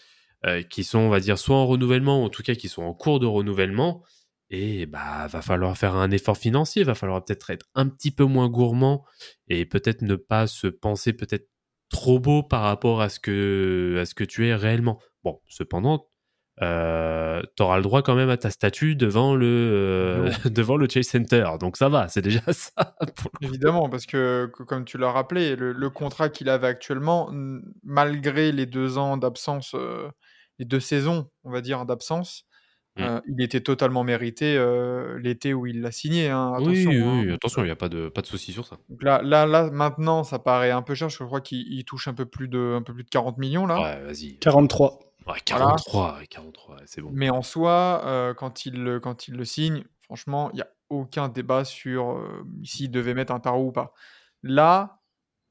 euh, 0.46 0.62
qui 0.62 0.84
sont, 0.84 1.00
on 1.00 1.08
va 1.10 1.20
dire, 1.20 1.38
soit 1.38 1.56
en 1.56 1.66
renouvellement, 1.66 2.22
ou 2.22 2.24
en 2.24 2.28
tout 2.30 2.42
cas 2.42 2.54
qui 2.54 2.68
sont 2.68 2.82
en 2.82 2.94
cours 2.94 3.20
de 3.20 3.26
renouvellement. 3.26 4.02
Et 4.50 4.86
bah, 4.86 5.28
va 5.28 5.42
falloir 5.42 5.78
faire 5.78 5.94
un 5.94 6.10
effort 6.10 6.36
financier, 6.36 6.82
va 6.82 6.96
falloir 6.96 7.24
peut-être 7.24 7.50
être 7.50 7.66
un 7.76 7.88
petit 7.88 8.10
peu 8.10 8.24
moins 8.24 8.48
gourmand 8.48 9.04
et 9.46 9.64
peut-être 9.64 10.02
ne 10.02 10.16
pas 10.16 10.48
se 10.48 10.66
penser 10.66 11.12
peut-être 11.12 11.48
trop 11.88 12.18
beau 12.18 12.42
par 12.42 12.62
rapport 12.62 13.00
à 13.00 13.08
ce 13.08 13.20
que, 13.20 13.98
à 14.00 14.06
ce 14.06 14.14
que 14.14 14.24
tu 14.24 14.48
es 14.48 14.54
réellement. 14.54 15.00
Bon, 15.22 15.40
cependant, 15.48 16.08
euh, 16.62 17.42
tu 17.56 17.62
auras 17.62 17.76
le 17.76 17.82
droit 17.82 18.02
quand 18.02 18.14
même 18.14 18.28
à 18.28 18.36
ta 18.36 18.50
statue 18.50 18.94
devant 18.94 19.34
le, 19.34 19.46
euh, 19.46 20.30
devant 20.50 20.76
le 20.76 20.88
Chase 20.88 21.06
Center. 21.06 21.46
Donc 21.58 21.76
ça 21.76 21.88
va, 21.88 22.08
c'est 22.08 22.22
déjà 22.22 22.40
ça. 22.52 22.96
Évidemment, 23.40 23.88
parce 23.88 24.06
que, 24.06 24.46
comme 24.46 24.84
tu 24.84 24.98
l'as 24.98 25.12
rappelé, 25.12 25.56
le, 25.56 25.72
le 25.72 25.90
contrat 25.90 26.28
qu'il 26.28 26.48
avait 26.48 26.66
actuellement, 26.66 27.30
malgré 27.82 28.52
les 28.52 28.66
deux 28.66 28.98
ans 28.98 29.16
d'absence, 29.16 29.72
euh, 29.74 30.08
les 30.58 30.64
deux 30.64 30.80
saisons, 30.80 31.30
on 31.44 31.50
va 31.50 31.60
dire, 31.60 31.86
d'absence, 31.86 32.46
Mm. 32.96 33.02
euh, 33.02 33.20
il 33.28 33.42
était 33.42 33.60
totalement 33.60 34.02
mérité 34.02 34.56
euh, 34.56 35.18
l'été 35.20 35.54
où 35.54 35.66
il 35.66 35.80
l'a 35.80 35.92
signé. 35.92 36.28
hein, 36.28 36.54
Oui, 36.58 36.62
attention, 36.82 36.90
oui, 36.90 37.02
hein. 37.02 37.22
oui, 37.26 37.32
attention, 37.32 37.62
il 37.62 37.66
n'y 37.66 37.70
a 37.70 37.76
pas 37.76 37.88
de, 37.88 38.08
pas 38.08 38.20
de 38.20 38.26
souci 38.26 38.52
sur 38.52 38.66
ça. 38.66 38.78
Donc 38.88 39.02
là, 39.02 39.22
là, 39.22 39.46
là, 39.46 39.70
maintenant, 39.70 40.24
ça 40.24 40.38
paraît 40.40 40.72
un 40.72 40.82
peu 40.82 40.94
cher. 40.94 41.08
Je 41.08 41.22
crois 41.22 41.40
qu'il 41.40 41.72
il 41.72 41.84
touche 41.84 42.08
un 42.08 42.14
peu 42.14 42.26
plus 42.26 42.48
de, 42.48 42.74
un 42.76 42.82
peu 42.82 42.92
plus 42.92 43.04
de 43.04 43.08
40 43.10 43.38
millions 43.38 43.66
là. 43.66 43.80
Ouais, 43.80 44.04
vas-y. 44.04 44.38
43. 44.38 44.98
Ouais, 45.26 45.34
43, 45.44 46.18
ouais, 46.18 46.26
43, 46.26 46.74
ouais, 46.76 46.82
c'est 46.86 47.00
bon. 47.00 47.10
Mais 47.12 47.30
en 47.30 47.42
soi, 47.42 48.02
euh, 48.06 48.34
quand, 48.34 48.66
il, 48.66 48.82
le- 48.82 48.98
quand 48.98 49.28
il 49.28 49.34
le 49.36 49.44
signe, 49.44 49.84
franchement, 50.02 50.50
il 50.52 50.56
n'y 50.56 50.62
a 50.62 50.68
aucun 50.88 51.28
débat 51.28 51.64
sur 51.64 52.10
euh, 52.12 52.42
s'il 52.64 52.90
devait 52.90 53.14
mettre 53.14 53.32
un 53.32 53.38
tarot 53.38 53.68
ou 53.68 53.72
pas. 53.72 53.92
Là, 54.42 54.98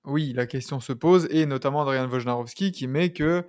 oui, 0.04 0.34
la 0.34 0.48
question 0.48 0.80
se 0.82 0.92
pose, 0.92 1.28
et 1.32 1.46
notamment 1.46 1.82
Adrian 1.84 2.10
Wojnarowski 2.10 2.72
qui 2.74 2.88
met 2.88 3.14
que 3.14 3.46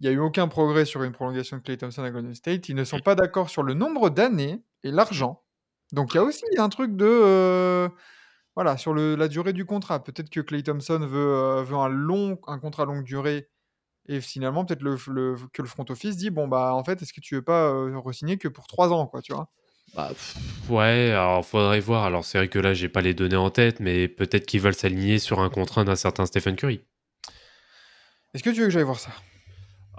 il 0.00 0.04
n'y 0.04 0.08
a 0.08 0.12
eu 0.12 0.18
aucun 0.18 0.48
progrès 0.48 0.84
sur 0.84 1.02
une 1.02 1.12
prolongation 1.12 1.58
de 1.58 1.62
Clay 1.62 1.76
Thompson 1.76 2.02
à 2.02 2.10
Golden 2.10 2.34
State. 2.34 2.68
Ils 2.68 2.74
ne 2.74 2.84
sont 2.84 3.00
pas 3.00 3.14
d'accord 3.14 3.50
sur 3.50 3.62
le 3.62 3.74
nombre 3.74 4.08
d'années 4.08 4.62
et 4.82 4.90
l'argent. 4.90 5.42
Donc 5.92 6.14
il 6.14 6.16
y 6.16 6.20
a 6.20 6.22
aussi 6.22 6.44
un 6.56 6.68
truc 6.70 6.96
de... 6.96 7.04
euh, 7.06 7.88
voilà, 8.54 8.76
sur 8.76 8.94
le, 8.94 9.14
la 9.14 9.28
durée 9.28 9.52
du 9.52 9.64
contrat. 9.64 10.02
Peut-être 10.02 10.30
que 10.30 10.40
Clay 10.40 10.62
Thompson 10.62 11.00
veut, 11.00 11.34
euh, 11.34 11.62
veut 11.62 11.76
un, 11.76 11.88
long, 11.88 12.38
un 12.46 12.58
contrat 12.58 12.86
longue 12.86 13.04
durée. 13.04 13.48
Et 14.08 14.20
finalement, 14.20 14.64
peut-être 14.64 14.82
le, 14.82 14.96
le- 15.08 15.36
que 15.52 15.60
le 15.62 15.68
front 15.68 15.84
office 15.88 16.16
dit 16.16 16.30
bon 16.30 16.48
bah 16.48 16.72
en 16.74 16.82
fait, 16.82 17.02
est-ce 17.02 17.12
que 17.12 17.20
tu 17.20 17.34
veux 17.34 17.42
pas 17.42 17.70
euh, 17.70 17.98
re-signer 17.98 18.38
que 18.38 18.48
pour 18.48 18.66
trois 18.66 18.92
ans 18.92 19.06
quoi, 19.06 19.20
tu 19.20 19.34
vois? 19.34 19.50
Bah, 19.94 20.10
ouais, 20.68 21.10
alors 21.10 21.44
faudrait 21.44 21.80
voir. 21.80 22.04
Alors 22.04 22.24
c'est 22.24 22.38
vrai 22.38 22.48
que 22.48 22.58
là, 22.58 22.72
j'ai 22.72 22.88
pas 22.88 23.02
les 23.02 23.12
données 23.12 23.36
en 23.36 23.50
tête, 23.50 23.80
mais 23.80 24.08
peut-être 24.08 24.46
qu'ils 24.46 24.60
veulent 24.60 24.74
s'aligner 24.74 25.18
sur 25.18 25.40
un 25.40 25.50
contrat 25.50 25.84
d'un 25.84 25.96
certain 25.96 26.26
Stephen 26.26 26.56
Curry. 26.56 26.80
Est-ce 28.32 28.42
que 28.42 28.50
tu 28.50 28.60
veux 28.60 28.66
que 28.66 28.70
j'aille 28.70 28.84
voir 28.84 28.98
ça? 28.98 29.10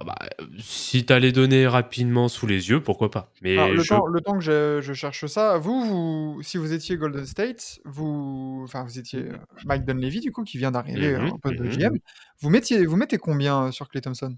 Ah 0.02 0.04
bah, 0.04 0.16
si 0.58 1.06
t'as 1.06 1.20
les 1.20 1.32
données 1.32 1.68
rapidement 1.68 2.28
sous 2.28 2.48
les 2.48 2.70
yeux, 2.70 2.82
pourquoi 2.82 3.12
pas. 3.12 3.32
Mais 3.44 3.56
Alors, 3.56 3.70
le, 3.74 3.84
je- 3.84 3.90
temps, 3.90 4.08
le 4.08 4.20
temps 4.22 4.34
que 4.34 4.44
je, 4.44 4.80
je 4.82 4.94
cherche 4.94 5.28
ça, 5.28 5.60
vous, 5.60 5.86
vous, 5.86 6.42
si 6.42 6.58
vous 6.58 6.74
étiez 6.74 6.98
Golden 6.98 7.26
State, 7.28 7.80
vous, 7.86 8.62
enfin, 8.64 8.84
vous 8.84 8.98
étiez 8.98 9.20
euh, 9.20 9.38
Mike 9.66 9.86
Dunleavy, 9.86 10.20
du 10.20 10.32
coup, 10.32 10.44
qui 10.44 10.58
vient 10.58 10.72
d'arriver 10.72 11.18
Mhm, 11.18 11.30
au 11.34 11.38
poste 11.38 11.58
de 11.60 11.66
mhm. 11.66 11.78
GM, 11.78 11.98
vous, 12.40 12.50
mettiez, 12.50 12.84
vous 12.88 12.96
mettez 12.96 13.20
combien 13.20 13.66
euh, 13.68 13.72
sur 13.72 13.90
Clay 13.90 14.02
Thompson? 14.02 14.36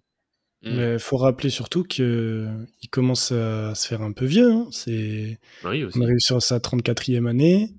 Mm. 0.63 0.75
Mais 0.75 1.00
faut 1.00 1.15
rappeler 1.17 1.50
surtout 1.50 1.84
qu'il 1.84 2.67
commence 2.91 3.32
à 3.32 3.74
se 3.75 3.88
faire 3.88 4.01
un 4.01 4.12
peu 4.12 4.25
vieux. 4.25 4.51
hein. 4.51 4.67
C'est... 4.72 5.39
Oui. 5.63 5.86
On 5.96 6.01
arrive 6.01 6.20
sur 6.20 6.41
sa 6.41 6.60
34e 6.60 7.25
année. 7.29 7.70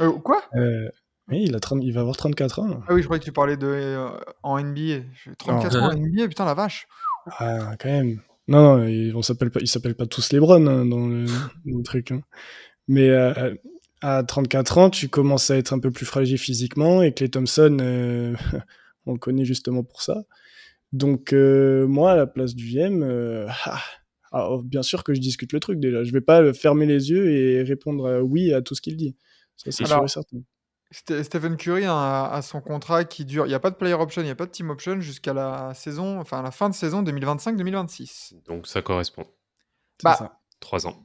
Euh, 0.00 0.10
Quoi? 0.12 0.42
Euh, 0.56 0.88
oui, 1.28 1.42
il, 1.46 1.54
a 1.56 1.60
30 1.60 1.82
il 1.82 1.92
va 1.92 2.00
avoir 2.02 2.16
34 2.16 2.58
ans. 2.58 2.68
là. 2.68 2.80
Ah 2.86 2.92
oui, 2.94 3.00
je 3.00 3.06
croyais 3.06 3.18
que 3.20 3.24
tu 3.24 3.32
parlais 3.32 3.56
de 3.56 3.66
euh, 3.66 4.08
en 4.42 4.58
NBA. 4.62 5.04
J'ai 5.24 5.34
34 5.38 5.76
ans 5.82 5.88
en 5.90 5.94
NBA, 5.94 6.28
putain 6.28 6.44
la 6.44 6.52
vache. 6.54 6.86
Ah, 7.26 7.74
quand 7.78 7.88
même. 7.88 8.20
Non, 8.48 8.78
non, 8.78 8.86
ils, 8.86 9.14
on 9.16 9.22
s'appelle 9.22 9.50
pas, 9.50 9.60
ils 9.60 9.66
s'appellent 9.68 9.94
pas 9.96 10.06
tous 10.06 10.30
les 10.32 10.36
Lebron 10.36 10.66
hein, 10.66 10.84
dans, 10.84 11.06
le, 11.08 11.24
dans 11.26 11.78
le 11.78 11.82
truc. 11.82 12.10
hein. 12.10 12.20
Mais 12.88 13.08
euh, 13.08 13.54
à 14.02 14.22
34 14.22 14.78
ans, 14.78 14.90
tu 14.90 15.08
commences 15.08 15.50
à 15.50 15.56
être 15.56 15.72
un 15.72 15.78
peu 15.78 15.90
plus 15.90 16.04
fragile 16.06 16.38
physiquement 16.38 17.02
et 17.02 17.12
Clay 17.14 17.28
Thompson, 17.30 17.78
euh, 17.80 18.34
on 19.06 19.12
le 19.14 19.18
connaît 19.18 19.44
justement 19.46 19.82
pour 19.82 20.02
ça. 20.02 20.24
Donc, 20.92 21.32
euh, 21.32 21.86
moi, 21.86 22.12
à 22.12 22.16
la 22.16 22.26
place 22.26 22.54
du 22.54 22.66
GM, 22.70 23.02
euh, 23.02 23.48
ah, 24.32 24.58
bien 24.64 24.82
sûr 24.82 25.04
que 25.04 25.14
je 25.14 25.20
discute 25.20 25.52
le 25.52 25.60
truc 25.60 25.80
déjà. 25.80 26.04
Je 26.04 26.12
vais 26.12 26.20
pas 26.20 26.52
fermer 26.52 26.86
les 26.86 27.10
yeux 27.10 27.30
et 27.30 27.62
répondre 27.62 28.04
euh, 28.06 28.20
oui 28.20 28.52
à 28.52 28.62
tout 28.62 28.74
ce 28.74 28.82
qu'il 28.82 28.96
dit. 28.96 29.16
Ça, 29.56 29.70
c'est 29.72 29.86
sûr 29.86 30.04
et 30.04 30.08
certain. 30.08 30.38
Ste- 30.94 31.22
Stephen 31.24 31.56
Curry 31.56 31.84
a, 31.86 32.26
a 32.26 32.42
son 32.42 32.60
contrat 32.60 33.04
qui 33.04 33.24
dure. 33.24 33.46
Il 33.46 33.48
n'y 33.48 33.54
a 33.54 33.60
pas 33.60 33.70
de 33.70 33.76
player 33.76 33.94
option, 33.94 34.22
il 34.22 34.26
n'y 34.26 34.30
a 34.30 34.34
pas 34.36 34.46
de 34.46 34.50
team 34.50 34.70
option 34.70 35.00
jusqu'à 35.00 35.32
la 35.32 35.74
saison, 35.74 36.20
enfin 36.20 36.40
la 36.42 36.50
fin 36.52 36.68
de 36.68 36.74
saison 36.74 37.02
2025-2026. 37.02 38.34
Donc 38.46 38.66
ça 38.66 38.80
correspond. 38.82 39.24
Bah, 40.02 40.14
ça. 40.14 40.40
Trois 40.60 40.86
ans. 40.86 41.04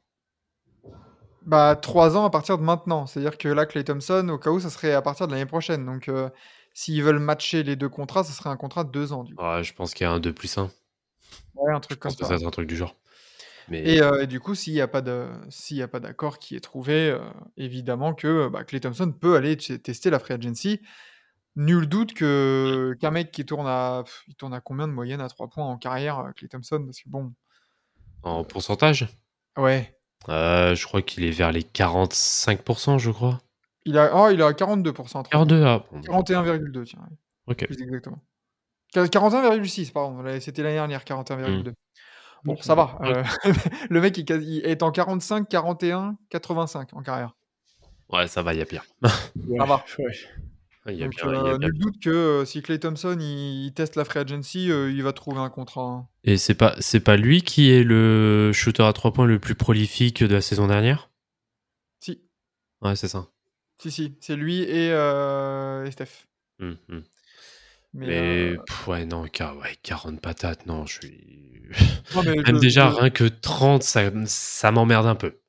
Bah, 1.45 1.75
trois 1.75 2.17
ans 2.17 2.25
à 2.25 2.29
partir 2.29 2.57
de 2.57 2.63
maintenant. 2.63 3.07
C'est-à-dire 3.07 3.37
que 3.37 3.47
là, 3.47 3.65
Clay 3.65 3.83
Thompson, 3.83 4.27
au 4.29 4.37
cas 4.37 4.51
où, 4.51 4.59
ça 4.59 4.69
serait 4.69 4.93
à 4.93 5.01
partir 5.01 5.27
de 5.27 5.31
l'année 5.33 5.45
prochaine. 5.45 5.85
Donc, 5.85 6.07
euh, 6.09 6.29
s'ils 6.73 7.01
veulent 7.03 7.19
matcher 7.19 7.63
les 7.63 7.75
deux 7.75 7.89
contrats, 7.89 8.23
ça 8.23 8.33
serait 8.33 8.49
un 8.49 8.57
contrat 8.57 8.83
de 8.83 8.91
deux 8.91 9.13
ans, 9.13 9.23
du 9.23 9.35
coup. 9.35 9.43
Ah, 9.43 9.63
je 9.63 9.73
pense 9.73 9.93
qu'il 9.93 10.03
y 10.05 10.07
a 10.07 10.11
un 10.11 10.19
2 10.19 10.33
plus 10.33 10.57
1. 10.57 10.69
Ouais, 11.55 11.71
un 11.73 11.81
Je 11.81 11.81
truc 11.81 11.99
comme 11.99 12.09
pense 12.09 12.15
que 12.15 12.23
ça. 12.23 12.29
ça 12.29 12.33
va 12.35 12.39
être 12.41 12.47
un 12.47 12.51
truc 12.51 12.67
du 12.67 12.75
genre. 12.75 12.95
Mais 13.69 13.83
Et, 13.87 14.01
euh, 14.01 14.23
et 14.23 14.27
du 14.27 14.39
coup, 14.39 14.55
s'il 14.55 14.73
n'y 14.73 14.81
a 14.81 14.87
pas 14.87 15.01
d'accord 15.01 16.39
qui 16.39 16.55
est 16.55 16.59
trouvé, 16.59 17.09
euh, 17.11 17.19
évidemment 17.57 18.13
que 18.13 18.47
bah, 18.47 18.63
Clay 18.63 18.79
Thompson 18.79 19.11
peut 19.11 19.35
aller 19.35 19.57
tester 19.57 20.09
la 20.09 20.19
free 20.19 20.33
agency. 20.33 20.81
Nul 21.55 21.87
doute 21.87 22.13
que 22.13 22.95
qu'un 23.01 23.11
mec 23.11 23.31
qui 23.31 23.45
tourne 23.45 23.67
à, 23.67 24.03
il 24.27 24.35
tourne 24.35 24.53
à 24.53 24.61
combien 24.61 24.87
de 24.87 24.93
moyenne 24.93 25.19
à 25.19 25.27
3 25.27 25.49
points 25.49 25.65
en 25.65 25.77
carrière, 25.77 26.19
euh, 26.19 26.31
Clay 26.31 26.47
Thompson, 26.47 26.81
parce 26.85 27.01
que 27.01 27.09
bon, 27.09 27.33
en 28.23 28.43
pourcentage, 28.43 29.07
ouais, 29.57 29.97
euh, 30.29 30.75
je 30.75 30.85
crois 30.85 31.01
qu'il 31.01 31.23
est 31.23 31.31
vers 31.31 31.51
les 31.51 31.63
45%, 31.63 32.97
je 32.97 33.11
crois. 33.11 33.39
il 33.85 33.97
a, 33.97 34.11
oh, 34.15 34.29
il 34.31 34.41
a 34.41 34.51
42%, 34.51 35.19
à 35.19 35.23
3 35.23 35.23
points. 35.23 35.29
42, 35.31 35.63
ah, 35.65 35.85
bon, 35.91 36.01
41,2, 36.01 36.83
tiens, 36.85 36.99
ok. 37.47 37.65
plus 37.65 37.81
exactement. 37.81 38.19
Qu- 38.93 38.99
41,6, 38.99 39.91
pardon, 39.91 40.23
c'était 40.39 40.63
l'année 40.63 40.75
dernière, 40.75 41.03
41,2. 41.03 41.73
Bon, 42.45 42.55
ça 42.61 42.75
va. 42.75 42.97
euh, 43.03 43.23
le 43.89 44.01
mec 44.01 44.17
il, 44.17 44.61
est 44.65 44.81
en 44.83 44.91
45, 44.91 45.47
41, 45.49 46.17
85 46.29 46.93
en 46.93 47.01
carrière. 47.01 47.35
Ouais, 48.09 48.27
ça 48.27 48.41
va, 48.41 48.53
il 48.53 48.59
y 48.59 48.61
a 48.61 48.65
pire. 48.65 48.83
Ouais, 49.47 49.57
Ça 49.59 49.65
va. 49.65 49.85
ouais. 49.99 50.13
Il 50.87 50.95
y 50.95 51.03
a 51.03 51.05
Donc, 51.05 51.15
bien, 51.15 51.25
il 51.27 51.45
y 51.45 51.49
a 51.49 51.53
euh, 51.53 51.57
bien 51.57 51.69
nul 51.69 51.77
doute 51.79 51.99
que 52.01 52.09
euh, 52.09 52.45
si 52.45 52.61
Clay 52.61 52.79
Thompson 52.79 53.15
il, 53.19 53.65
il 53.65 53.73
teste 53.73 53.95
la 53.95 54.05
free 54.05 54.19
agency, 54.19 54.71
euh, 54.71 54.89
il 54.91 55.03
va 55.03 55.13
trouver 55.13 55.39
un 55.39 55.49
contrat. 55.49 55.81
hein. 55.83 56.07
Et 56.23 56.37
c'est 56.37 56.55
pas, 56.55 56.75
c'est 56.79 57.01
pas 57.01 57.17
lui 57.17 57.41
qui 57.43 57.69
est 57.69 57.83
le 57.83 58.51
shooter 58.53 58.83
à 58.83 58.93
3 58.93 59.11
points 59.13 59.25
le 59.27 59.37
plus 59.39 59.55
prolifique 59.55 60.23
de 60.23 60.33
la 60.33 60.41
saison 60.41 60.67
dernière? 60.67 61.11
Si, 61.99 62.21
Ouais, 62.81 62.95
c'est 62.95 63.09
ça. 63.09 63.27
si, 63.81 63.91
si, 63.91 64.17
c'est 64.21 64.35
lui 64.37 64.61
et, 64.63 64.89
euh, 64.91 65.85
et 65.85 65.91
Steph. 65.91 66.25
Hum, 66.59 66.77
hum. 66.89 67.03
Mais, 67.93 68.07
Mais, 68.07 68.51
euh, 68.53 68.57
pff, 68.67 68.87
ouais, 68.87 69.05
non, 69.05 69.25
car, 69.25 69.57
ouais, 69.57 69.75
40 69.81 70.21
patates, 70.21 70.65
non, 70.65 70.85
je 70.85 70.99
suis. 70.99 71.61
non, 72.15 72.23
mais 72.23 72.35
Même 72.35 72.59
déjà, 72.59 72.89
rien 72.89 73.09
que 73.09 73.23
30, 73.23 73.83
ça, 73.83 74.11
ça 74.25 74.71
m'emmerde 74.71 75.07
un 75.07 75.15
peu. 75.15 75.39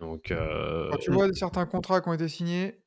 Donc. 0.00 0.30
euh, 0.30 0.88
quand 0.90 0.98
tu 0.98 1.10
vois 1.10 1.32
certains 1.32 1.66
contrats 1.66 2.00
qui 2.00 2.08
ont 2.08 2.14
été 2.14 2.28
signés, 2.28 2.78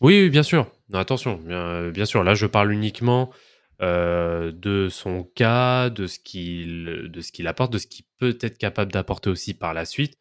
Oui, 0.00 0.22
oui, 0.22 0.30
bien 0.30 0.42
sûr. 0.42 0.70
Non, 0.90 0.98
attention, 0.98 1.36
bien, 1.36 1.90
bien 1.90 2.04
sûr. 2.04 2.22
Là, 2.24 2.34
je 2.34 2.46
parle 2.46 2.72
uniquement 2.72 3.32
euh, 3.82 4.52
de 4.52 4.88
son 4.88 5.24
cas, 5.24 5.90
de 5.90 6.06
ce 6.06 6.18
qu'il 6.18 7.10
qu'il 7.32 7.46
apporte, 7.48 7.72
de 7.72 7.78
ce 7.78 7.86
qu'il 7.86 8.04
peut 8.18 8.36
être 8.40 8.58
capable 8.58 8.92
d'apporter 8.92 9.30
aussi 9.30 9.54
par 9.54 9.74
la 9.74 9.84
suite. 9.84 10.16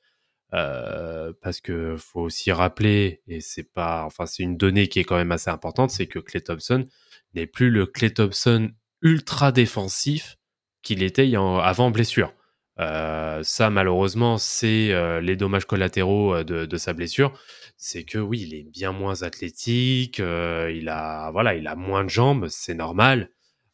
Euh, 0.54 1.32
parce 1.44 1.62
que 1.62 1.96
faut 1.96 2.22
aussi 2.22 2.52
rappeler, 2.52 3.22
et 3.28 3.40
c'est 3.40 3.72
pas, 3.72 4.04
enfin, 4.06 4.26
c'est 4.26 4.42
une 4.42 4.58
donnée 4.58 4.88
qui 4.88 5.00
est 5.00 5.04
quand 5.04 5.16
même 5.18 5.32
assez 5.32 5.52
importante, 5.52 5.92
c'est 5.92 6.08
que 6.08 6.18
Clay 6.18 6.42
Thompson 6.42 6.88
n'est 7.34 7.48
plus 7.48 7.70
le 7.70 7.86
Clay 7.86 8.12
Thompson 8.12 8.72
ultra 9.02 9.52
défensif 9.52 10.38
qu'il 10.82 11.04
était 11.04 11.34
avant 11.36 11.92
blessure. 11.92 12.34
Euh, 12.80 13.44
ça, 13.44 13.70
malheureusement, 13.70 14.38
c'est 14.38 14.94
euh, 14.94 15.20
les 15.20 15.36
dommages 15.36 15.66
collatéraux 15.66 16.34
euh, 16.34 16.44
de, 16.44 16.66
de 16.66 16.78
sa 16.78 16.94
blessure. 16.94 17.38
C'est 17.76 18.04
que 18.04 18.18
oui, 18.18 18.42
il 18.42 18.54
est 18.54 18.64
bien 18.64 18.92
moins 18.92 19.24
athlétique, 19.24 20.20
il 20.20 20.90
a 20.90 21.32
voilà, 21.32 21.56
il 21.56 21.66
a 21.68 21.76
moins 21.76 22.04
de 22.04 22.10
jambes, 22.10 22.48
c'est 22.50 22.74
normal, 22.74 23.30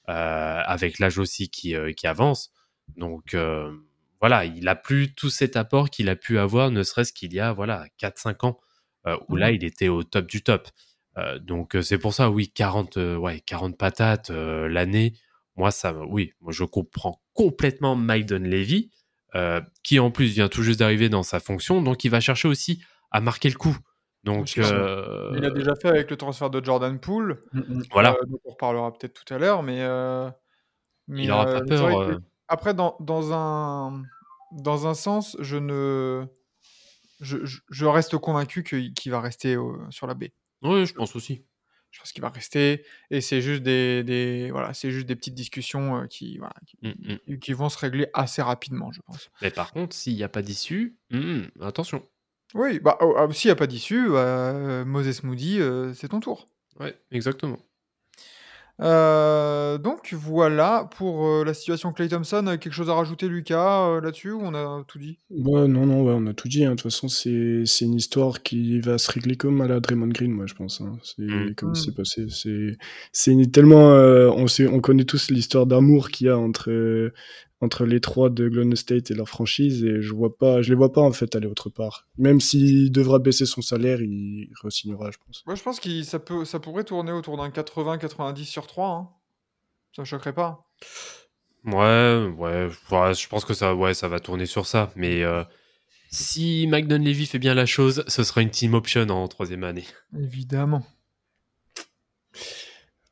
avec 0.05 1.00
l'âge 1.00 1.17
aussi 1.17 1.50
qui, 1.50 1.74
qui 1.97 2.05
avance. 2.05 2.51
Donc 2.97 3.35
voilà, 4.21 4.45
il 4.45 4.67
a 4.67 4.75
plus 4.75 5.15
tout 5.15 5.31
cet 5.31 5.55
apport 5.57 5.89
qu'il 5.89 6.07
a 6.09 6.15
pu 6.15 6.38
avoir, 6.38 6.69
ne 6.69 6.83
serait-ce 6.83 7.13
qu'il 7.13 7.33
y 7.33 7.39
a 7.39 7.51
voilà 7.51 7.88
4-5 8.00 8.45
ans, 8.45 8.59
où 9.27 9.35
là, 9.35 9.50
il 9.50 9.63
était 9.63 9.88
au 9.88 10.03
top 10.03 10.27
du 10.27 10.43
top. 10.43 10.67
Euh, 11.17 11.39
donc 11.39 11.75
euh, 11.75 11.81
c'est 11.81 11.98
pour 11.98 12.13
ça, 12.13 12.29
oui, 12.29 12.50
40, 12.51 12.98
euh, 12.98 13.15
ouais, 13.15 13.39
40 13.41 13.77
patates 13.77 14.29
euh, 14.31 14.67
l'année. 14.67 15.13
Moi, 15.55 15.72
ça, 15.72 15.93
me- 15.93 16.05
oui, 16.05 16.34
moi 16.41 16.51
je 16.51 16.63
comprends 16.65 17.22
complètement 17.34 17.95
Maiden 17.95 18.43
Levy, 18.43 18.91
euh, 19.36 19.62
qui 19.84 20.00
en 20.00 20.12
plus 20.12 20.25
vient 20.34 20.50
tout 20.50 20.62
juste 20.63 20.79
d'arriver 20.79 21.07
dans 21.10 21.24
sa 21.24 21.39
fonction, 21.39 21.81
donc 21.81 22.03
il 22.03 22.10
va 22.10 22.19
chercher 22.19 22.48
aussi 22.50 22.84
à 23.12 23.22
marquer 23.22 23.50
le 23.50 23.55
coup. 23.55 23.77
Donc 24.25 24.48
euh, 24.57 25.31
il 25.38 25.45
a 25.45 25.51
déjà 25.51 25.75
fait 25.75 25.88
avec 25.88 26.10
le 26.10 26.17
transfert 26.17 26.50
de 26.50 26.63
Jordan 26.63 27.00
Poole. 27.00 27.43
voilà, 27.91 28.12
euh, 28.13 28.25
dont 28.27 28.39
on 28.43 28.51
reparlera 28.51 28.91
peut-être 28.91 29.13
tout 29.24 29.34
à 29.34 29.38
l'heure, 29.38 29.63
mais, 29.63 29.81
euh, 29.81 30.29
mais 31.07 31.24
il 31.24 31.31
aura 31.31 31.48
euh, 31.48 31.53
pas 31.60 31.65
peur. 31.65 31.89
que- 32.07 32.19
Après, 32.50 32.74
dans, 32.74 32.98
dans, 33.00 33.31
un, 33.34 34.03
dans 34.51 34.88
un 34.88 34.93
sens, 34.93 35.38
je 35.39 35.57
ne. 35.57 36.25
Je, 37.22 37.45
je- 37.45 37.62
je 37.69 37.86
reste 37.86 38.17
convaincu 38.17 38.63
qu'il 38.63 38.93
qu'il 38.93 39.12
va 39.12 39.22
rester 39.22 39.55
sur 39.89 40.05
la 40.07 40.13
baie. 40.15 40.34
Oui, 40.62 40.85
je 40.85 40.93
pense 40.93 41.15
aussi. 41.15 41.45
Je 41.91 42.00
pense 42.00 42.12
qu'il 42.12 42.21
va 42.21 42.29
rester. 42.29 42.85
Et 43.09 43.21
c'est 43.21 43.41
juste 43.41 43.63
des, 43.63 44.03
des, 44.03 44.51
voilà, 44.51 44.74
c'est 44.74 44.91
juste 44.91 45.05
des 45.05 45.15
petites 45.15 45.33
discussions 45.33 46.01
euh, 46.01 46.07
qui, 46.07 46.38
voilà, 46.38 46.53
qui, 46.65 46.77
Mm, 46.81 47.38
qui 47.39 47.53
vont 47.53 47.69
se 47.69 47.77
régler 47.77 48.07
assez 48.13 48.41
rapidement, 48.41 48.91
je 48.91 49.00
pense. 49.05 49.29
Mais 49.41 49.50
par 49.50 49.71
contre, 49.71 49.95
s'il 49.95 50.15
n'y 50.15 50.24
a 50.24 50.29
pas 50.29 50.41
d'issue, 50.41 50.97
hmm, 51.12 51.43
attention. 51.62 52.03
Oui, 52.53 52.79
bah, 52.79 52.97
oh, 53.01 53.15
ah, 53.17 53.31
s'il 53.31 53.47
n'y 53.47 53.53
a 53.53 53.55
pas 53.55 53.67
d'issue, 53.67 54.07
euh, 54.09 54.83
Moses 54.85 55.24
Moody, 55.24 55.59
euh, 55.59 55.93
c'est 55.93 56.09
ton 56.09 56.19
tour. 56.19 56.50
Ouais, 56.79 56.97
exactement. 57.12 57.59
Euh, 58.82 59.77
donc 59.77 60.13
voilà 60.13 60.89
pour 60.98 61.25
euh, 61.27 61.44
la 61.46 61.53
situation 61.53 61.94
Clay 61.94 62.10
Thompson. 62.10 62.46
Euh, 62.48 62.58
Quelque 62.58 62.74
chose 62.74 62.89
à 62.89 62.94
rajouter, 62.94 63.27
Lucas, 63.29 63.88
euh, 63.88 64.01
là-dessus 64.01 64.32
ou 64.32 64.41
on 64.44 64.53
a 64.53 64.84
tout 64.88 65.00
dit? 65.00 65.17
Ouais, 65.29 65.67
non, 65.67 65.86
non, 65.86 66.03
ouais, 66.03 66.13
on 66.15 66.27
a 66.27 66.34
tout 66.34 66.48
dit. 66.50 66.65
hein. 66.65 66.72
De 66.72 66.75
toute 66.75 66.84
façon, 66.91 67.08
c'est 67.08 67.63
c'est 67.65 67.86
une 67.86 67.94
histoire 67.96 68.44
qui 68.44 68.79
va 68.82 68.98
se 68.98 69.10
régler 69.12 69.38
comme 69.38 69.62
à 69.62 69.67
la 69.67 69.79
Draymond 69.79 70.08
Green, 70.10 70.32
moi, 70.32 70.46
je 70.46 70.53
pense. 70.55 70.82
hein. 70.82 70.98
C'est 71.03 71.22
Mm. 71.24 71.55
comme 71.55 71.70
Mm. 71.72 71.75
c'est 71.75 71.96
passé. 71.96 72.25
C'est 72.29 72.77
c'est 73.13 73.51
tellement. 73.51 73.91
euh, 73.94 74.29
on, 74.29 74.48
sait, 74.48 74.67
on 74.67 74.79
connaît 74.82 75.05
tous 75.05 75.32
l'histoire 75.32 75.65
d'amour 75.65 76.10
qu'il 76.10 76.27
y 76.27 76.29
a 76.29 76.38
entre, 76.38 76.70
euh, 76.70 77.13
entre 77.62 77.85
les 77.85 78.01
trois 78.01 78.29
de 78.29 78.50
Golden 78.50 78.75
State 78.75 79.12
et 79.12 79.13
leur 79.13 79.29
franchise, 79.29 79.83
et 79.85 80.01
je 80.01 80.13
vois 80.13 80.38
pas, 80.38 80.62
je 80.62 80.69
les 80.69 80.75
vois 80.75 80.91
pas 80.91 81.01
en 81.01 81.12
fait 81.12 81.35
aller 81.35 81.47
autre 81.47 81.69
part. 81.69 82.07
Même 82.17 82.39
s'il 82.41 82.91
devra 82.91 83.19
baisser 83.19 83.45
son 83.45 83.62
salaire, 83.62 84.01
il 84.01 84.50
re-signera, 84.63 85.09
je 85.12 85.17
pense. 85.25 85.43
Moi, 85.45 85.55
je 85.55 85.63
pense 85.63 85.79
que 85.79 86.03
ça, 86.03 86.19
peut, 86.19 86.43
ça 86.45 86.59
pourrait 86.59 86.83
tourner 86.83 87.12
autour 87.13 87.38
d'un 87.38 87.50
80-90 87.50 88.43
sur 88.43 88.67
3. 88.67 88.89
Hein. 88.89 89.09
Ça 89.95 90.01
me 90.01 90.05
choquerait 90.05 90.33
pas. 90.33 90.67
Ouais, 91.63 92.27
ouais, 92.38 92.69
ouais, 92.91 93.13
je 93.13 93.27
pense 93.27 93.45
que 93.45 93.53
ça, 93.53 93.74
ouais, 93.74 93.93
ça 93.93 94.07
va 94.07 94.19
tourner 94.19 94.45
sur 94.45 94.65
ça. 94.65 94.91
Mais 94.95 95.24
euh, 95.24 95.43
si 96.12 96.67
McDonald 96.67 97.07
Levy 97.07 97.25
fait 97.25 97.39
bien 97.39 97.53
la 97.55 97.65
chose, 97.65 98.03
ce 98.07 98.24
sera 98.24 98.41
une 98.41 98.51
team 98.51 98.74
option 98.74 99.07
en 99.09 99.27
troisième 99.27 99.63
année. 99.63 99.85
Évidemment. 100.15 100.85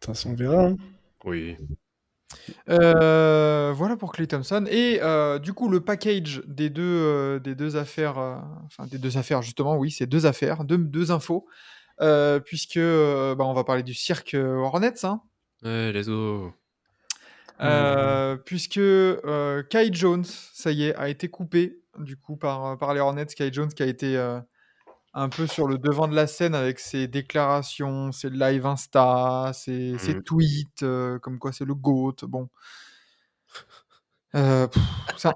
Attends, 0.01 0.13
on 0.29 0.33
verra. 0.35 0.65
hein. 0.67 0.77
Oui. 1.23 1.55
Euh, 2.69 3.73
voilà 3.75 3.95
pour 3.97 4.11
Clay 4.11 4.27
Thompson. 4.27 4.65
Et 4.69 4.99
euh, 5.01 5.39
du 5.39 5.53
coup, 5.53 5.69
le 5.69 5.81
package 5.81 6.41
des 6.47 6.69
deux, 6.69 6.83
euh, 6.83 7.39
des 7.39 7.55
deux 7.55 7.75
affaires, 7.77 8.17
enfin 8.65 8.85
des 8.87 8.97
deux 8.97 9.17
affaires 9.17 9.41
justement, 9.41 9.77
oui, 9.77 9.91
c'est 9.91 10.05
deux 10.05 10.25
affaires, 10.25 10.63
deux, 10.63 10.77
deux 10.77 11.11
infos, 11.11 11.47
puisque 12.45 12.79
bah, 12.79 13.45
on 13.45 13.53
va 13.53 13.63
parler 13.63 13.83
du 13.83 13.93
cirque 13.93 14.35
Hornets. 14.35 15.05
Hein. 15.05 15.21
Ouais, 15.63 15.91
let's 15.91 16.07
go. 16.07 16.53
Puisque 18.45 18.81
Kai 19.69 19.89
Jones, 19.93 20.25
ça 20.25 20.71
y 20.71 20.85
est, 20.85 20.95
a 20.95 21.09
été 21.09 21.29
coupé 21.29 21.79
du 21.99 22.17
coup 22.17 22.35
par, 22.35 22.77
par 22.77 22.93
les 22.93 22.99
Hornets. 22.99 23.27
Kai 23.27 23.51
Jones 23.53 23.69
qui 23.69 23.83
a 23.83 23.87
été 23.87 24.17
un 25.13 25.29
peu 25.29 25.45
sur 25.47 25.67
le 25.67 25.77
devant 25.77 26.07
de 26.07 26.15
la 26.15 26.25
scène 26.27 26.55
avec 26.55 26.79
ses 26.79 27.07
déclarations, 27.07 28.11
ses 28.11 28.29
live 28.29 28.65
Insta, 28.65 29.51
ses, 29.53 29.97
ses 29.99 30.15
Mhm. 30.15 30.23
tweets, 30.23 30.83
euh, 30.83 31.19
comme 31.19 31.37
quoi 31.39 31.51
c'est 31.51 31.65
le 31.65 31.75
GOAT. 31.75 32.15
Bon. 32.23 32.49
Euh, 34.35 34.67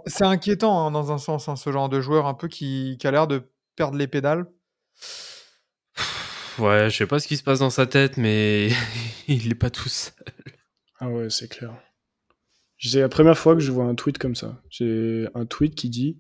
c'est 0.08 0.24
inquiétant 0.26 0.88
hein, 0.88 0.92
dans 0.92 1.12
un 1.12 1.20
sens, 1.20 1.48
hein, 1.48 1.56
ce 1.56 1.72
genre 1.72 1.90
de 1.90 2.02
joueur 2.02 2.26
un 2.26 2.34
peu 2.34 2.48
qui, 2.48 2.98
qui 3.00 3.06
a 3.08 3.12
l'air 3.12 3.28
de 3.28 3.44
perdre 3.76 3.98
les 3.98 4.08
pédales. 4.08 4.48
Ouais, 6.58 6.90
je 6.90 6.98
sais 6.98 7.06
pas 7.06 7.20
ce 7.20 7.28
qui 7.28 7.38
se 7.38 7.44
passe 7.44 7.60
dans 7.60 7.70
sa 7.70 7.86
tête, 7.86 8.18
mais 8.18 8.70
il 9.28 9.52
est 9.52 9.56
pas 9.56 9.70
tout 9.70 9.90
seul. 9.90 10.14
Ah 11.00 11.10
ouais, 11.10 11.30
c'est 11.30 11.48
clair. 11.48 11.72
C'est 12.80 13.00
la 13.02 13.10
première 13.10 13.38
fois 13.38 13.54
que 13.54 13.60
je 13.62 13.72
vois 13.72 13.86
un 13.86 13.94
tweet 13.96 14.18
comme 14.18 14.36
ça. 14.36 14.60
J'ai 14.70 15.28
un 15.36 15.46
tweet 15.46 15.76
qui 15.76 15.90
dit 15.90 16.18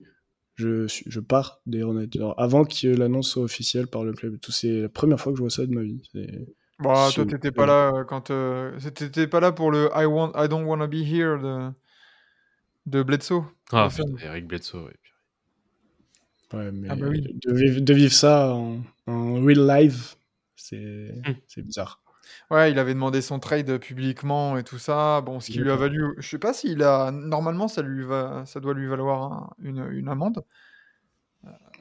je, 0.57 1.19
pars 1.19 1.61
des 1.65 1.83
Hornets. 1.83 2.09
Alors, 2.15 2.39
avant 2.39 2.65
que 2.65 2.87
l'annonce 2.87 3.29
soit 3.29 3.43
officielle 3.43 3.87
par 3.87 4.03
le 4.03 4.13
club 4.13 4.39
tout, 4.39 4.51
c'est 4.51 4.81
la 4.81 4.89
première 4.89 5.19
fois 5.19 5.31
que 5.31 5.37
je 5.37 5.43
vois 5.43 5.49
ça 5.51 5.65
de 5.65 5.73
ma 5.73 5.83
vie. 5.83 6.01
C'est- 6.11 6.45
Bah, 6.79 7.09
toi, 7.13 7.25
t'étais 7.25 7.51
pas 7.51 7.65
là 7.65 7.91
euh, 7.93 8.03
quand. 8.03 8.29
euh, 8.31 8.77
T'étais 8.93 9.27
pas 9.27 9.39
là 9.39 9.51
pour 9.51 9.71
le 9.71 9.89
I 9.95 10.05
want, 10.05 10.31
I 10.35 10.47
don't 10.47 10.65
wanna 10.65 10.87
be 10.87 10.95
here 10.95 11.39
de, 11.39 11.71
de 12.85 13.03
Bledsoe. 13.03 13.43
Ah, 13.71 13.87
putain, 13.89 14.03
Eric 14.21 14.47
Bledsoe, 14.47 14.85
ouais. 14.85 14.93
Ouais, 16.53 16.71
mais 16.71 16.87
Ah 16.89 16.95
bah 16.95 17.07
oui. 17.09 17.21
de, 17.21 17.53
vivre, 17.53 17.81
de 17.81 17.93
vivre 17.93 18.13
ça 18.13 18.53
en, 18.53 18.81
en 19.07 19.43
real 19.43 19.67
life, 19.67 20.17
c'est 20.55 21.11
Hmm. 21.25 21.33
c'est 21.47 21.61
bizarre. 21.61 22.01
Ouais, 22.51 22.71
il 22.71 22.79
avait 22.79 22.93
demandé 22.93 23.21
son 23.21 23.39
trade 23.39 23.77
publiquement 23.79 24.57
et 24.57 24.63
tout 24.63 24.77
ça. 24.79 25.21
Bon, 25.21 25.39
ce 25.39 25.49
qui 25.49 25.59
lui 25.59 25.71
a 25.71 25.75
valu. 25.75 26.13
Je 26.17 26.27
sais 26.27 26.39
pas 26.39 26.53
s'il 26.53 26.83
a. 26.83 27.11
Normalement, 27.11 27.67
ça, 27.67 27.81
lui 27.81 28.03
va... 28.03 28.45
ça 28.45 28.59
doit 28.59 28.73
lui 28.73 28.87
valoir 28.87 29.23
un- 29.33 29.49
une, 29.59 29.87
une 29.91 30.09
amende. 30.09 30.43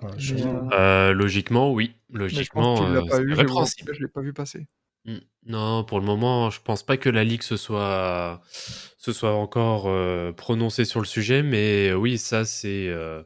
Ouais, 0.03 0.11
Mais, 0.17 0.21
sûrement. 0.21 0.69
euh, 0.73 1.11
Euh, 1.11 1.13
logiquement, 1.15 1.73
oui. 1.73 1.95
mais 2.11 2.45
je 2.45 2.51
pense 2.51 2.69
Logiquement, 2.69 2.77
qu'il 2.77 2.93
l'a 2.93 3.01
euh, 3.01 3.05
pas 3.09 3.17
c'est 3.17 3.23
eu. 3.23 3.29
Je, 3.35 3.35
répréhensible. 3.35 3.95
je 3.95 4.01
l'ai 4.03 4.09
pas 4.09 4.21
vu 4.21 4.33
passer. 4.33 4.67
Mm. 5.05 5.19
Non, 5.47 5.85
pour 5.85 6.01
le 6.01 6.07
moment, 6.07 6.51
je 6.51 6.61
pense 6.61 6.83
pas 6.85 6.97
que 6.97 7.09
la 7.09 7.25
Ligue 7.25 7.43
se 7.43 7.57
soit, 7.57 8.41
se 8.99 9.13
soit 9.13 9.35
encore 9.35 9.87
euh, 9.89 10.33
prononcée 10.33 10.85
sur 10.85 11.01
le 11.01 11.07
sujet, 11.07 11.43
mais 11.43 11.91
euh, 11.91 11.95
oui, 11.95 12.19
ça, 12.19 12.45
c'est. 12.45 12.89
euh, 12.89 13.23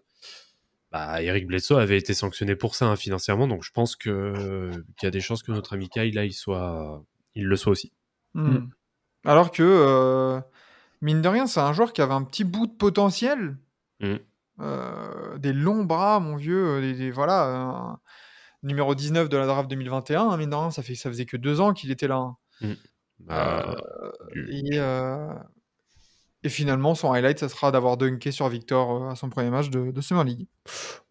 bah, 0.92 1.22
Eric 1.22 1.46
Bledsoe 1.46 1.76
avait 1.78 1.98
été 1.98 2.14
sanctionné 2.14 2.56
pour 2.56 2.74
ça 2.74 2.86
hein, 2.86 2.96
financièrement, 2.96 3.46
donc 3.48 3.62
je 3.64 3.70
pense 3.72 3.96
que 3.96 4.70
qu'il 4.98 5.06
y 5.06 5.08
a 5.08 5.10
des 5.12 5.20
chances 5.20 5.42
que 5.42 5.52
notre 5.52 5.74
ami 5.74 5.88
Kyle, 5.88 6.14
là, 6.14 6.24
il, 6.24 6.32
soit, 6.34 7.04
il 7.34 7.46
le 7.46 7.56
soit 7.56 7.72
aussi. 7.72 7.92
Hmm. 8.34 8.66
Alors 9.24 9.50
que, 9.50 9.62
euh, 9.62 10.40
mine 11.02 11.20
de 11.22 11.28
rien, 11.28 11.46
c'est 11.46 11.60
un 11.60 11.72
joueur 11.72 11.92
qui 11.92 12.00
avait 12.02 12.14
un 12.14 12.22
petit 12.24 12.44
bout 12.44 12.66
de 12.66 12.72
potentiel. 12.72 13.56
Mm. 14.00 14.14
Euh, 14.60 15.38
des 15.38 15.52
longs 15.52 15.84
bras, 15.84 16.20
mon 16.20 16.36
vieux. 16.36 16.76
euh, 16.76 16.80
des- 16.80 16.94
des- 16.94 17.10
voilà. 17.10 17.98
numéro 18.62 18.94
19 18.94 19.28
de 19.30 19.36
la 19.38 19.46
draft 19.46 19.70
2021. 19.70 20.28
hein, 20.28 20.36
mine 20.36 20.50
de 20.50 20.54
rien, 20.54 20.70
ça, 20.70 20.82
fait, 20.82 20.94
ça 20.94 21.08
faisait 21.10 21.24
que 21.26 21.36
deux 21.38 21.60
ans 21.62 21.72
qu'il 21.72 21.90
était 21.90 22.08
là. 22.08 22.16
hein. 22.16 22.36
Bah, 23.20 23.74
Et, 24.50 24.72
euh, 24.74 25.32
et 26.42 26.48
finalement, 26.50 26.94
son 26.94 27.12
highlight, 27.12 27.38
ça 27.38 27.48
sera 27.48 27.70
d'avoir 27.70 27.96
dunké 27.96 28.32
sur 28.32 28.48
Victor 28.48 29.02
euh, 29.04 29.10
à 29.10 29.14
son 29.16 29.28
premier 29.30 29.50
match 29.50 29.68
de, 29.70 29.90
de 29.90 30.00
Summer 30.02 30.24
League. 30.24 30.46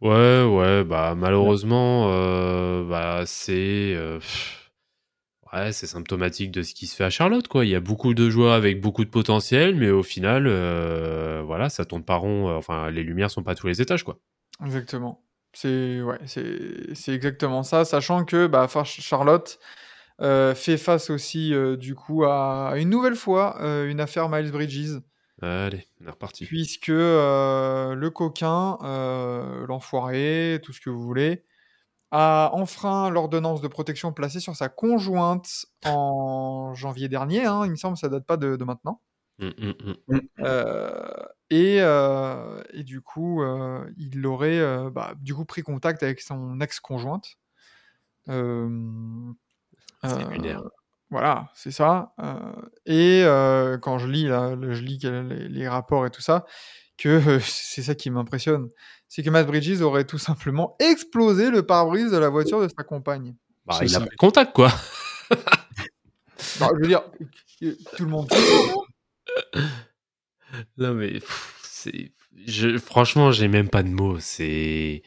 Ouais, 0.02 0.44
ouais, 0.44 0.84
bah 0.84 1.14
malheureusement, 1.16 2.08
euh, 2.12 2.84
bah 2.88 3.24
c'est 3.26 3.94
euh, 3.96 4.20
ouais, 5.54 5.72
c'est 5.72 5.88
symptomatique 5.88 6.52
de 6.52 6.62
ce 6.64 6.74
qui 6.74 6.88
se 6.88 6.96
fait 6.96 7.04
à 7.04 7.10
Charlotte, 7.10 7.48
quoi. 7.48 7.66
Il 7.66 7.70
y 7.70 7.76
a 7.76 7.80
beaucoup 7.80 8.14
de 8.14 8.30
joueurs 8.30 8.54
avec 8.54 8.82
beaucoup 8.82 9.04
de 9.06 9.10
potentiel, 9.10 9.76
mais 9.76 9.90
au 9.90 10.04
final, 10.04 10.46
euh, 10.48 11.42
voilà, 11.46 11.70
ça 11.70 11.86
tourne 11.86 12.04
pas 12.04 12.16
rond. 12.16 12.50
euh, 12.50 12.54
Enfin, 12.56 12.90
les 12.92 13.04
lumières 13.04 13.32
sont 13.32 13.44
pas 13.44 13.52
à 13.52 13.56
tous 13.56 13.68
les 13.68 13.82
étages, 13.82 14.04
quoi. 14.04 14.20
Exactement. 14.64 15.24
C'est 15.54 16.02
ouais, 16.02 16.20
c'est 16.28 16.94
c'est 16.94 17.14
exactement 17.14 17.64
ça, 17.64 17.84
sachant 17.84 18.24
que 18.24 18.46
bah, 18.46 18.68
Charlotte 18.86 19.60
euh, 20.22 20.54
fait 20.54 20.78
face 20.78 21.10
aussi 21.10 21.54
euh, 21.56 21.76
du 21.76 21.96
coup 21.96 22.24
à, 22.24 22.74
une 22.76 22.90
nouvelle 22.90 23.16
fois 23.16 23.58
une 23.88 24.00
affaire 24.00 24.30
Miles 24.30 24.52
Bridges, 24.52 25.00
Allez, 25.42 25.88
on 26.02 26.06
est 26.08 26.12
reparti. 26.12 26.46
puisque 26.46 26.90
le 26.90 28.10
coquin, 28.10 28.78
l'enfoiré, 29.68 30.60
tout 30.62 30.74
ce 30.74 30.82
que 30.82 30.90
vous 30.92 31.02
voulez, 31.02 31.46
a 32.12 32.50
enfreint 32.54 33.10
l'ordonnance 33.10 33.62
de 33.62 33.68
protection 33.68 34.14
placée 34.14 34.40
sur 34.40 34.56
sa 34.56 34.70
conjointe 34.70 35.66
en 35.86 36.74
janvier 36.76 37.08
dernier. 37.10 37.46
hein, 37.46 37.64
il 37.66 37.72
me 37.72 37.76
semble, 37.76 37.98
ça 37.98 38.10
date 38.10 38.26
pas 38.26 38.38
de, 38.38 38.56
de 38.56 38.64
maintenant. 38.64 39.02
Hum, 39.42 39.54
hum, 39.62 39.74
hum. 40.10 40.22
Euh, 40.40 41.12
et, 41.50 41.78
euh, 41.82 42.62
et 42.74 42.84
du 42.84 43.02
coup, 43.02 43.42
euh, 43.42 43.90
il 43.98 44.26
aurait 44.28 44.60
euh, 44.60 44.90
bah, 44.90 45.14
du 45.22 45.34
coup 45.34 45.46
pris 45.46 45.62
contact 45.62 46.04
avec 46.04 46.20
son 46.22 46.60
ex-conjointe. 46.60 47.38
Euh, 48.28 49.32
euh. 50.06 50.58
Voilà, 51.12 51.50
c'est 51.56 51.72
ça. 51.72 52.14
Euh, 52.22 52.54
et 52.86 53.24
euh, 53.24 53.78
quand 53.80 53.98
je 53.98 54.08
lis, 54.08 54.26
là, 54.26 54.56
le- 54.56 54.74
je 54.74 54.84
lis 54.84 55.00
quel- 55.00 55.28
les, 55.28 55.48
les 55.50 55.68
rapports 55.68 56.06
et 56.06 56.12
tout 56.12 56.22
ça, 56.22 56.46
que 56.98 57.10
euh, 57.10 57.40
c'est 57.42 57.82
ça 57.82 57.96
qui 57.96 58.12
m'impressionne, 58.12 58.70
c'est 59.10 59.24
que 59.24 59.30
Matt 59.30 59.48
Bridges 59.48 59.82
aurait 59.82 60.06
tout 60.06 60.18
simplement 60.18 60.78
explosé 60.80 61.50
le 61.50 61.66
pare-brise 61.66 62.12
de 62.12 62.18
la 62.18 62.30
voiture 62.30 62.62
de 62.62 62.70
sa 62.70 62.84
compagne. 62.84 63.36
Bah, 63.66 63.80
il 63.82 63.94
a 63.96 64.00
pris 64.00 64.16
contact, 64.16 64.56
quoi. 64.56 64.72
Bah, 66.60 66.70
je 66.76 66.82
veux 66.82 66.88
dire, 66.88 67.04
tout 67.98 68.06
le 68.06 68.10
monde. 68.10 68.32
Non, 70.78 70.94
mais 70.94 71.14
pff, 71.14 71.60
c'est. 71.64 72.14
Je, 72.46 72.78
franchement, 72.78 73.32
j'ai 73.32 73.48
même 73.48 73.68
pas 73.68 73.84
de 73.84 73.90
mots. 73.90 74.20
C'est. 74.20 75.04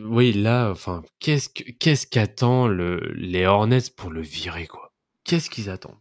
Oui, 0.00 0.32
là, 0.32 0.70
enfin, 0.70 1.02
qu'est-ce 1.20 1.48
que 1.48 1.70
qu'est-ce 1.72 2.06
qu'attend 2.06 2.68
le 2.68 3.12
les 3.14 3.46
Hornets 3.46 3.90
pour 3.96 4.10
le 4.10 4.20
virer, 4.20 4.66
quoi? 4.66 4.92
Qu'est-ce 5.24 5.48
qu'ils 5.48 5.70
attendent? 5.70 6.00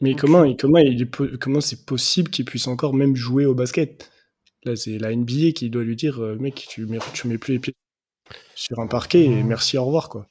Mais 0.00 0.14
comment, 0.14 0.50
comment, 0.56 0.78
il 0.78 1.02
est 1.02 1.06
po- 1.06 1.28
comment 1.40 1.60
c'est 1.60 1.84
possible 1.84 2.30
qu'il 2.30 2.46
puisse 2.46 2.66
encore 2.66 2.94
même 2.94 3.14
jouer 3.14 3.44
au 3.44 3.54
basket? 3.54 4.10
Là, 4.64 4.76
c'est 4.76 4.98
la 4.98 5.12
NBA 5.12 5.52
qui 5.52 5.70
doit 5.70 5.82
lui 5.84 5.96
dire, 5.96 6.22
euh, 6.22 6.36
mec, 6.36 6.66
tu 6.68 6.84
mets, 6.86 6.98
tu 7.14 7.28
mets 7.28 7.38
plus 7.38 7.54
les 7.54 7.58
pieds 7.60 7.74
sur 8.54 8.78
un 8.80 8.86
parquet 8.86 9.24
et 9.24 9.42
merci, 9.42 9.78
au 9.78 9.84
revoir, 9.86 10.08
quoi. 10.08 10.26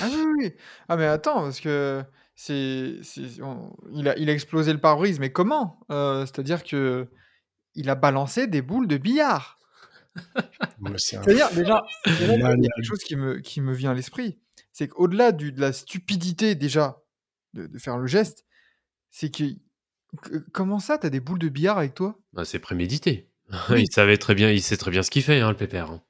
Ah 0.00 0.08
oui, 0.12 0.20
oui, 0.22 0.32
oui. 0.38 0.52
Ah 0.88 0.96
mais 0.96 1.06
attends, 1.06 1.42
parce 1.42 1.60
que 1.60 2.04
c'est, 2.34 2.96
c'est- 3.02 3.40
on- 3.42 3.74
il, 3.92 4.08
a, 4.08 4.16
il 4.18 4.28
a 4.28 4.32
explosé 4.34 4.72
le 4.72 4.80
pare-brise, 4.80 5.18
mais 5.18 5.32
comment 5.32 5.80
Euh, 5.90 6.26
C'est-à-dire 6.26 6.62
que 6.64 7.08
il 7.74 7.88
a 7.88 7.94
balancé 7.94 8.46
des 8.46 8.62
boules 8.62 8.86
de 8.88 8.96
billard. 8.98 9.58
Mais 10.80 10.92
c'est 10.98 11.16
un- 11.16 11.22
C'est-à-dire, 11.22 11.50
déjà, 11.54 11.82
déjà, 12.18 12.34
il 12.34 12.40
y 12.40 12.66
a 12.66 12.70
quelque 12.74 12.84
chose 12.84 13.02
qui 13.04 13.16
me, 13.16 13.38
qui 13.38 13.60
me 13.60 13.72
vient 13.72 13.92
à 13.92 13.94
l'esprit. 13.94 14.38
C'est 14.72 14.88
qu'au-delà 14.88 15.32
du- 15.32 15.52
de 15.52 15.60
la 15.60 15.72
stupidité, 15.72 16.54
déjà, 16.54 17.00
de, 17.54 17.66
de 17.66 17.78
faire 17.78 17.96
le 17.96 18.06
geste, 18.06 18.44
c'est 19.10 19.30
que. 19.30 19.44
que- 20.22 20.38
Comment 20.52 20.80
ça, 20.80 20.98
t'as 20.98 21.10
des 21.10 21.20
boules 21.20 21.38
de 21.38 21.48
billard 21.48 21.78
avec 21.78 21.94
toi? 21.94 22.18
Bah, 22.32 22.44
C'est 22.44 22.58
prémédité. 22.58 23.29
Il 23.70 23.90
savait 23.90 24.16
très 24.16 24.34
bien, 24.34 24.50
il 24.50 24.62
sait 24.62 24.76
très 24.76 24.90
bien 24.90 25.02
ce 25.02 25.10
qu'il 25.10 25.22
fait, 25.22 25.40
hein, 25.40 25.50
le 25.50 25.56
pépère. 25.56 25.90
hein. 25.90 26.00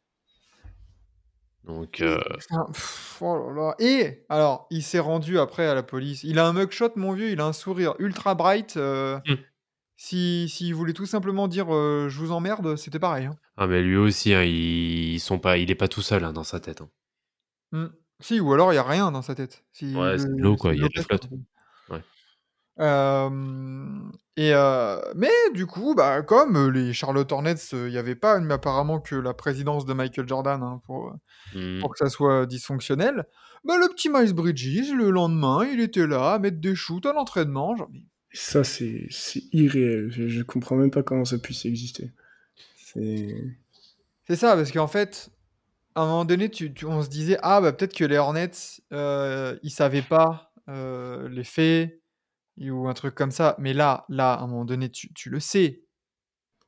Donc, 1.64 2.00
euh, 2.00 2.18
Enfin, 2.50 2.66
pff, 2.72 3.18
oh 3.20 3.50
là 3.50 3.54
là. 3.54 3.74
Et 3.78 4.24
alors, 4.28 4.66
il 4.70 4.82
s'est 4.82 4.98
rendu 4.98 5.38
après 5.38 5.66
à 5.66 5.74
la 5.74 5.82
police. 5.82 6.24
Il 6.24 6.38
a 6.38 6.46
un 6.46 6.52
mugshot, 6.52 6.90
mon 6.96 7.12
vieux, 7.12 7.30
il 7.30 7.40
a 7.40 7.44
un 7.46 7.52
sourire 7.52 7.94
ultra 7.98 8.34
bright. 8.34 8.76
euh, 8.76 9.18
Hmm. 9.26 9.34
Si 9.96 10.48
S'il 10.48 10.74
voulait 10.74 10.94
tout 10.94 11.04
simplement 11.04 11.46
dire 11.46 11.74
euh, 11.74 12.08
je 12.08 12.18
vous 12.18 12.32
emmerde, 12.32 12.76
c'était 12.76 12.98
pareil. 12.98 13.26
hein. 13.26 13.36
ah, 13.58 13.66
mais 13.66 13.82
lui 13.82 13.96
aussi, 13.98 14.32
hein, 14.32 14.42
ils 14.42 15.20
sont 15.20 15.38
pas, 15.38 15.58
il 15.58 15.70
est 15.70 15.74
pas 15.74 15.88
tout 15.88 16.00
seul 16.02 16.22
dans 16.32 16.44
sa 16.44 16.58
tête. 16.58 16.82
Hmm. 17.72 17.88
Si, 18.18 18.40
ou 18.40 18.52
alors 18.54 18.72
il 18.72 18.76
n'y 18.76 18.78
a 18.80 18.82
rien 18.82 19.12
dans 19.12 19.22
sa 19.22 19.34
tête. 19.34 19.62
Si 19.72 19.94
Ouais, 19.94 20.16
c'est 20.18 20.34
de 20.34 20.40
l'eau, 20.42 20.56
quoi, 20.56 20.74
il 20.74 20.80
y 20.80 20.84
a 20.84 20.88
de 20.88 20.92
la 20.96 21.02
flotte. 21.02 21.28
Euh, 22.80 23.28
et 24.36 24.54
euh, 24.54 24.98
mais 25.14 25.30
du 25.54 25.66
coup, 25.66 25.94
bah, 25.94 26.22
comme 26.22 26.70
les 26.70 26.92
Charlotte 26.92 27.30
Hornets, 27.30 27.54
il 27.72 27.88
n'y 27.90 27.98
avait 27.98 28.14
pas 28.14 28.38
mais 28.40 28.54
apparemment 28.54 29.00
que 29.00 29.14
la 29.14 29.34
présidence 29.34 29.84
de 29.84 29.92
Michael 29.92 30.26
Jordan 30.28 30.62
hein, 30.62 30.80
pour, 30.86 31.14
Hmm. 31.54 31.80
pour 31.80 31.90
que 31.92 31.98
ça 31.98 32.08
soit 32.08 32.46
dysfonctionnel, 32.46 33.24
bah, 33.64 33.76
le 33.76 33.88
petit 33.88 34.08
Miles 34.08 34.32
Bridges, 34.34 34.92
le 34.94 35.10
lendemain, 35.10 35.64
il 35.70 35.80
était 35.80 36.06
là 36.06 36.34
à 36.34 36.38
mettre 36.38 36.58
des 36.60 36.74
shoots 36.74 37.04
à 37.06 37.12
l'entraînement. 37.12 37.76
Genre, 37.76 37.90
Ça, 38.32 38.62
c'est 38.64 39.06
c'est 39.10 39.42
irréel. 39.52 40.08
Je, 40.10 40.28
je 40.28 40.42
comprends 40.42 40.76
même 40.76 40.90
pas 40.92 41.02
comment 41.02 41.24
ça 41.24 41.38
puisse 41.38 41.64
exister. 41.66 42.12
C'est. 42.76 43.34
C'est 44.28 44.36
ça, 44.36 44.54
parce 44.54 44.70
qu'en 44.70 44.86
fait, 44.86 45.28
à 45.96 46.02
un 46.02 46.06
moment 46.06 46.24
donné, 46.24 46.48
tu, 46.50 46.72
tu- 46.72 46.86
on 46.86 47.02
se 47.02 47.08
disait, 47.08 47.36
ah, 47.42 47.60
bah, 47.60 47.72
peut-être 47.72 47.94
que 47.96 48.04
les 48.04 48.16
Hornets, 48.16 48.50
euh, 48.92 49.56
ils 49.64 49.70
savaient 49.70 50.02
pas 50.02 50.52
euh, 50.68 51.28
les 51.28 51.42
faits, 51.44 52.00
ou 52.60 52.88
un 52.88 52.94
truc 52.94 53.14
comme 53.14 53.30
ça. 53.30 53.56
Mais 53.58 53.72
là, 53.72 54.04
là, 54.08 54.34
à 54.34 54.42
un 54.42 54.46
moment 54.46 54.64
donné, 54.64 54.90
tu, 54.90 55.12
tu 55.14 55.30
le 55.30 55.40
sais. 55.40 55.82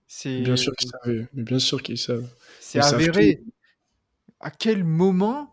C'est 0.07 0.41
Bien 0.43 0.57
sûr 0.57 0.73
qu'ils 0.77 0.91
savaient. 0.91 1.29
Mais 1.35 1.43
bien 1.43 1.59
sûr 1.59 1.83
qu'ils 1.83 1.99
savent. 1.99 2.29
c'est 2.61 2.81
savent 2.81 2.95
avéré. 2.95 3.43
À 4.41 4.51
quel 4.51 4.85
moment 4.85 5.51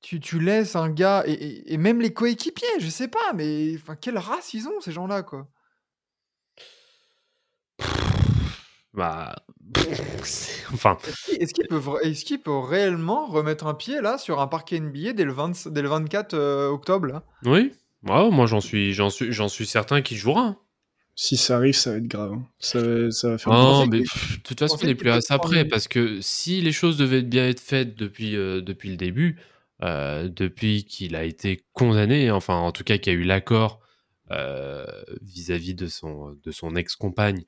tu, 0.00 0.20
tu 0.20 0.40
laisses 0.40 0.76
un 0.76 0.90
gars, 0.90 1.24
et, 1.26 1.32
et- 1.32 1.72
et 1.72 1.76
même 1.76 2.00
les 2.00 2.12
coéquipiers, 2.12 2.66
je 2.78 2.88
sais 2.88 3.08
pas, 3.08 3.32
mais 3.34 3.74
enfin, 3.76 3.96
quelle 3.96 4.18
race 4.18 4.54
ils 4.54 4.68
ont, 4.68 4.80
ces 4.80 4.92
gens-là, 4.92 5.22
quoi? 5.22 5.48
Bah, 8.94 9.36
enfin, 10.72 10.98
Est-ce 11.28 11.54
qu'il 11.54 11.66
qu'il 11.68 12.38
peut, 12.40 12.42
peut 12.44 12.58
réellement 12.58 13.26
remettre 13.26 13.66
un 13.66 13.74
pied 13.74 14.00
là 14.00 14.18
sur 14.18 14.40
un 14.40 14.46
parquet 14.46 14.76
NBA 14.76 15.12
dès 15.12 15.24
le, 15.24 15.32
20 15.32 15.68
dès 15.68 15.82
le 15.82 15.88
24 15.88 16.34
euh, 16.34 16.68
octobre 16.68 17.06
là? 17.06 17.24
Oui. 17.44 17.72
Ouais, 18.04 18.30
moi 18.30 18.46
j'en 18.46 18.60
suis, 18.60 18.92
j'en 18.92 19.10
suis, 19.10 19.32
j'en 19.32 19.48
suis 19.48 19.66
certain 19.66 20.02
qu'il 20.02 20.16
jouera. 20.16 20.42
hein. 20.42 20.58
Si 21.16 21.36
ça 21.36 21.56
arrive, 21.56 21.74
ça 21.74 21.90
va 21.92 21.96
être 21.96 22.06
grave. 22.06 22.32
hein. 22.34 22.46
Ça, 22.60 22.80
va- 22.80 23.10
ça 23.10 23.30
va 23.30 23.38
faire 23.38 23.52
Non, 23.52 23.86
mais 23.86 23.98
pff, 24.02 24.36
de 24.38 24.42
toute 24.42 24.58
façon, 24.60 24.76
on 24.80 24.86
n'est 24.86 24.94
que 24.94 25.00
plus 25.00 25.10
à 25.10 25.20
ça 25.20 25.38
près 25.38 25.64
parce 25.64 25.88
que 25.88 26.20
si 26.20 26.60
les 26.60 26.70
choses 26.72 26.96
devaient 26.96 27.22
bien 27.22 27.48
être 27.48 27.60
faites 27.60 27.96
depuis, 27.96 28.36
euh, 28.36 28.60
depuis 28.60 28.90
le 28.90 28.96
début, 28.96 29.40
euh, 29.82 30.28
depuis 30.28 30.84
qu'il 30.84 31.16
a 31.16 31.24
été 31.24 31.64
condamné, 31.72 32.30
enfin 32.30 32.54
en 32.54 32.70
tout 32.72 32.84
cas 32.84 32.98
qu'il 32.98 33.12
y 33.12 33.16
a 33.16 33.18
eu 33.18 33.24
l'accord 33.24 33.80
euh, 34.30 34.86
vis-à-vis 35.22 35.74
de 35.74 35.86
son, 35.88 36.36
de 36.44 36.50
son 36.52 36.76
ex-compagne 36.76 37.44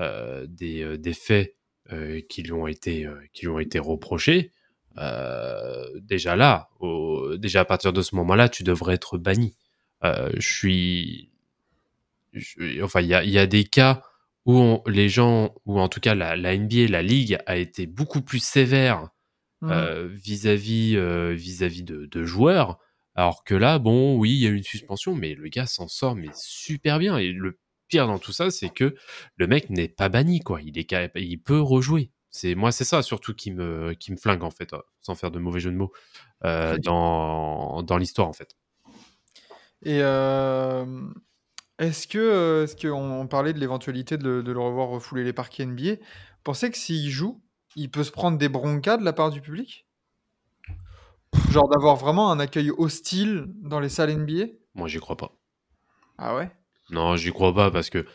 euh, 0.00 0.44
des, 0.48 0.82
euh, 0.82 0.98
des 0.98 1.14
faits 1.14 1.54
euh, 1.92 2.20
qui, 2.28 2.42
lui 2.42 2.52
ont 2.52 2.66
été, 2.66 3.06
euh, 3.06 3.14
qui 3.32 3.46
lui 3.46 3.52
ont 3.52 3.58
été 3.60 3.78
reprochés, 3.78 4.50
euh, 4.98 5.84
déjà 6.00 6.36
là, 6.36 6.68
au- 6.80 7.36
déjà 7.38 7.60
à 7.60 7.64
partir 7.64 7.92
de 7.94 8.02
ce 8.02 8.14
moment-là, 8.16 8.48
tu 8.50 8.64
devrais 8.64 8.94
être 8.94 9.16
banni. 9.18 9.56
Euh, 10.04 10.30
je 10.36 10.48
suis 10.48 11.30
je- 12.32 12.82
enfin, 12.82 13.00
il 13.00 13.08
y 13.08 13.14
a, 13.14 13.24
il 13.24 13.30
y 13.30 13.38
a 13.38 13.46
des 13.46 13.64
cas 13.64 14.02
où 14.46 14.58
on- 14.58 14.82
les 14.86 15.08
gens, 15.08 15.54
ou 15.66 15.80
en 15.80 15.88
tout 15.88 16.00
cas 16.00 16.14
la, 16.14 16.36
la 16.36 16.54
NBA, 16.54 16.88
la 16.88 17.02
ligue, 17.02 17.38
a 17.46 17.56
été 17.56 17.86
beaucoup 17.86 18.22
plus 18.22 18.42
sévère 18.42 19.08
euh, 19.70 20.08
vis-à-vis 20.12 20.96
euh, 20.96 21.34
vis-à-vis 21.34 21.84
de, 21.84 22.06
de 22.06 22.24
joueurs, 22.24 22.78
alors 23.16 23.44
que 23.44 23.54
là, 23.54 23.78
bon, 23.80 24.18
oui, 24.18 24.32
il 24.32 24.38
y 24.40 24.46
a 24.46 24.50
eu 24.50 24.56
une 24.56 24.62
suspension, 24.64 25.14
mais 25.14 25.34
le 25.34 25.48
gars 25.48 25.66
s'en 25.66 25.88
sort 25.88 26.16
mais 26.16 26.28
super 26.34 26.98
bien. 27.00 27.18
Et 27.18 27.32
le 27.32 27.58
pire 27.88 28.06
dans 28.08 28.18
tout 28.18 28.32
ça, 28.32 28.50
c'est 28.50 28.70
que 28.70 28.94
le 29.36 29.46
mec 29.48 29.70
n'est 29.70 29.88
pas 29.88 30.08
banni, 30.10 30.40
quoi. 30.40 30.60
Il 30.62 30.78
est, 30.78 30.92
il 31.16 31.38
peut 31.38 31.60
rejouer. 31.60 32.10
C'est 32.30 32.54
moi, 32.56 32.72
c'est 32.72 32.84
ça 32.84 33.02
surtout 33.02 33.34
qui 33.34 33.52
me 33.52 33.94
qui 33.94 34.12
me 34.12 34.16
flingue 34.18 34.44
en 34.44 34.50
fait, 34.50 34.70
sans 35.02 35.14
faire 35.16 35.30
de 35.32 35.38
mauvais 35.40 35.60
jeu 35.60 35.70
de 35.72 35.76
mots 35.76 35.92
euh, 36.44 36.78
dans 36.78 37.82
dans 37.84 37.98
l'histoire 37.98 38.28
en 38.28 38.32
fait. 38.34 38.56
Et 39.84 40.00
euh, 40.02 40.84
est-ce 41.78 42.06
que, 42.06 42.18
euh, 42.18 42.64
est-ce 42.64 42.86
on 42.88 43.26
parlait 43.26 43.52
de 43.52 43.58
l'éventualité 43.58 44.16
de, 44.16 44.24
le- 44.24 44.42
de 44.42 44.52
le 44.52 44.60
revoir 44.60 44.88
refouler 44.88 45.24
les 45.24 45.32
parquets 45.32 45.64
NBA 45.64 45.96
pensez 46.42 46.70
que 46.70 46.76
s'il 46.78 47.10
joue, 47.10 47.42
il 47.76 47.90
peut 47.90 48.04
se 48.04 48.10
prendre 48.12 48.38
des 48.38 48.48
broncas 48.48 48.96
de 48.96 49.04
la 49.04 49.12
part 49.12 49.30
du 49.30 49.40
public? 49.40 49.86
Genre 51.50 51.68
d'avoir 51.68 51.96
vraiment 51.96 52.30
un 52.30 52.38
accueil 52.40 52.70
hostile 52.76 53.46
dans 53.62 53.80
les 53.80 53.88
salles 53.88 54.10
NBA 54.10 54.46
Moi, 54.74 54.88
j'y 54.88 54.98
crois 54.98 55.16
pas. 55.16 55.36
Ah 56.18 56.36
ouais? 56.36 56.50
Non, 56.90 57.16
j'y 57.16 57.30
crois 57.32 57.54
pas 57.54 57.70
parce 57.70 57.90
que 57.90 58.06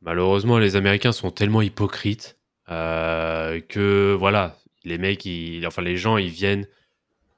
malheureusement, 0.00 0.58
les 0.58 0.76
Américains 0.76 1.12
sont 1.12 1.30
tellement 1.30 1.62
hypocrites 1.62 2.38
euh, 2.68 3.60
que 3.60 4.14
voilà, 4.18 4.58
les 4.84 4.98
mecs, 4.98 5.24
ils- 5.24 5.66
enfin 5.66 5.82
les 5.82 5.96
gens, 5.96 6.16
ils 6.16 6.30
viennent 6.30 6.66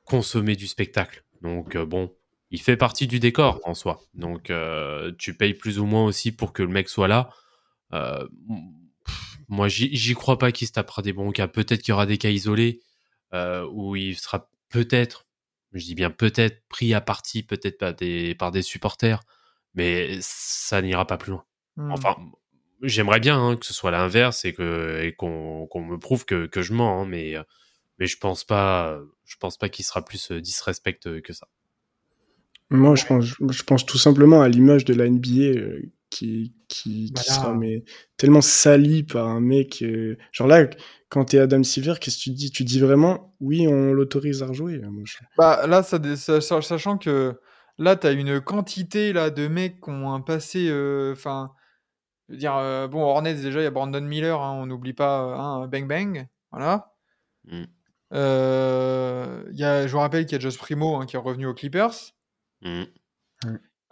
consommer 0.04 0.56
du 0.56 0.66
spectacle. 0.66 1.24
Donc 1.42 1.76
euh, 1.76 1.84
bon, 1.84 2.14
il 2.50 2.60
fait 2.60 2.76
partie 2.76 3.06
du 3.06 3.20
décor 3.20 3.60
en 3.64 3.74
soi. 3.74 4.00
Donc 4.14 4.50
euh, 4.50 5.12
tu 5.18 5.34
payes 5.34 5.54
plus 5.54 5.78
ou 5.78 5.86
moins 5.86 6.04
aussi 6.04 6.32
pour 6.32 6.52
que 6.52 6.62
le 6.62 6.68
mec 6.68 6.88
soit 6.88 7.08
là. 7.08 7.30
Euh, 7.92 8.26
pff, 9.04 9.38
moi, 9.48 9.68
j'y 9.68 10.14
crois 10.14 10.38
pas 10.38 10.52
qu'il 10.52 10.66
se 10.66 10.72
tapera 10.72 11.02
des 11.02 11.12
bons 11.12 11.30
cas. 11.30 11.48
Peut-être 11.48 11.82
qu'il 11.82 11.92
y 11.92 11.94
aura 11.94 12.06
des 12.06 12.18
cas 12.18 12.30
isolés 12.30 12.80
euh, 13.34 13.66
où 13.70 13.96
il 13.96 14.16
sera 14.16 14.50
peut-être, 14.70 15.26
je 15.72 15.84
dis 15.84 15.94
bien 15.94 16.10
peut-être, 16.10 16.62
pris 16.68 16.94
à 16.94 17.00
partie, 17.00 17.42
peut-être 17.42 17.78
par 17.78 17.94
des, 17.94 18.34
par 18.34 18.50
des 18.50 18.62
supporters, 18.62 19.20
mais 19.74 20.18
ça 20.20 20.80
n'ira 20.82 21.06
pas 21.06 21.18
plus 21.18 21.32
loin. 21.32 21.44
Hmm. 21.76 21.92
Enfin, 21.92 22.16
j'aimerais 22.82 23.20
bien 23.20 23.38
hein, 23.38 23.56
que 23.56 23.66
ce 23.66 23.74
soit 23.74 23.90
l'inverse 23.90 24.44
et 24.44 24.52
que 24.54 25.02
et 25.02 25.14
qu'on 25.14 25.68
me 25.74 25.98
prouve 25.98 26.24
que, 26.24 26.46
que 26.46 26.62
je 26.62 26.72
mens, 26.72 27.02
hein, 27.02 27.06
mais 27.06 27.36
mais 27.98 28.06
je 28.06 28.16
pense 28.18 28.44
pas, 28.44 28.98
je 29.24 29.36
pense 29.36 29.58
pas 29.58 29.68
qu'il 29.68 29.84
sera 29.84 30.04
plus 30.04 30.30
disrespect 30.32 31.20
que 31.22 31.32
ça. 31.32 31.48
Moi, 32.70 32.94
je 32.96 33.06
pense, 33.06 33.24
je 33.24 33.62
pense 33.62 33.86
tout 33.86 33.98
simplement 33.98 34.42
à 34.42 34.48
l'image 34.48 34.84
de 34.84 34.92
la 34.94 35.06
NBA 35.06 35.58
euh, 35.58 35.80
qui, 36.10 36.54
qui, 36.68 37.12
sera 37.16 37.54
mais, 37.54 37.84
tellement 38.16 38.40
salie 38.42 39.02
par 39.04 39.26
un 39.28 39.40
mec. 39.40 39.82
euh, 39.82 40.16
Genre 40.32 40.46
là, 40.48 40.68
quand 41.08 41.24
t'es 41.26 41.38
Adam 41.38 41.62
Silver, 41.62 41.94
qu'est-ce 42.00 42.18
que 42.18 42.22
tu 42.24 42.30
dis? 42.30 42.50
Tu 42.50 42.64
dis 42.64 42.80
vraiment, 42.80 43.34
oui, 43.40 43.66
on 43.68 43.92
l'autorise 43.92 44.42
à 44.42 44.46
rejouer. 44.46 44.78
Moi, 44.78 45.02
je- 45.06 45.16
Bah 45.38 45.66
là, 45.66 45.82
ça, 45.82 45.98
sachant 46.60 46.98
que 46.98 47.40
là, 47.78 47.96
tu 47.96 48.06
as 48.06 48.12
une 48.12 48.40
quantité 48.40 49.12
là, 49.14 49.30
de 49.30 49.48
mecs 49.48 49.80
qui 49.80 49.90
ont 49.90 50.12
un 50.12 50.20
passé. 50.20 50.68
euh, 50.68 51.12
Enfin, 51.12 51.52
je 52.28 52.34
veux 52.34 52.38
dire, 52.38 52.56
euh, 52.56 52.86
bon, 52.88 53.02
Hornets, 53.02 53.34
déjà, 53.34 53.60
il 53.60 53.64
y 53.64 53.66
a 53.66 53.70
Brandon 53.70 54.02
Miller, 54.02 54.40
hein, 54.42 54.52
on 54.60 54.66
n'oublie 54.66 54.92
pas 54.92 55.22
euh, 55.22 55.34
hein, 55.36 55.68
Bang 55.68 55.86
Bang. 55.88 56.26
Voilà. 56.52 56.92
Mm. 57.46 57.64
Euh, 58.14 59.44
y 59.52 59.64
a, 59.64 59.86
je 59.86 59.92
vous 59.92 59.98
rappelle 59.98 60.24
qu'il 60.26 60.32
y 60.36 60.38
a 60.38 60.40
Josh 60.42 60.58
Primo 60.58 60.96
hein, 60.96 61.06
qui 61.06 61.16
est 61.16 61.18
revenu 61.18 61.46
aux 61.46 61.54
Clippers. 61.54 61.94
Mm. 62.62 62.84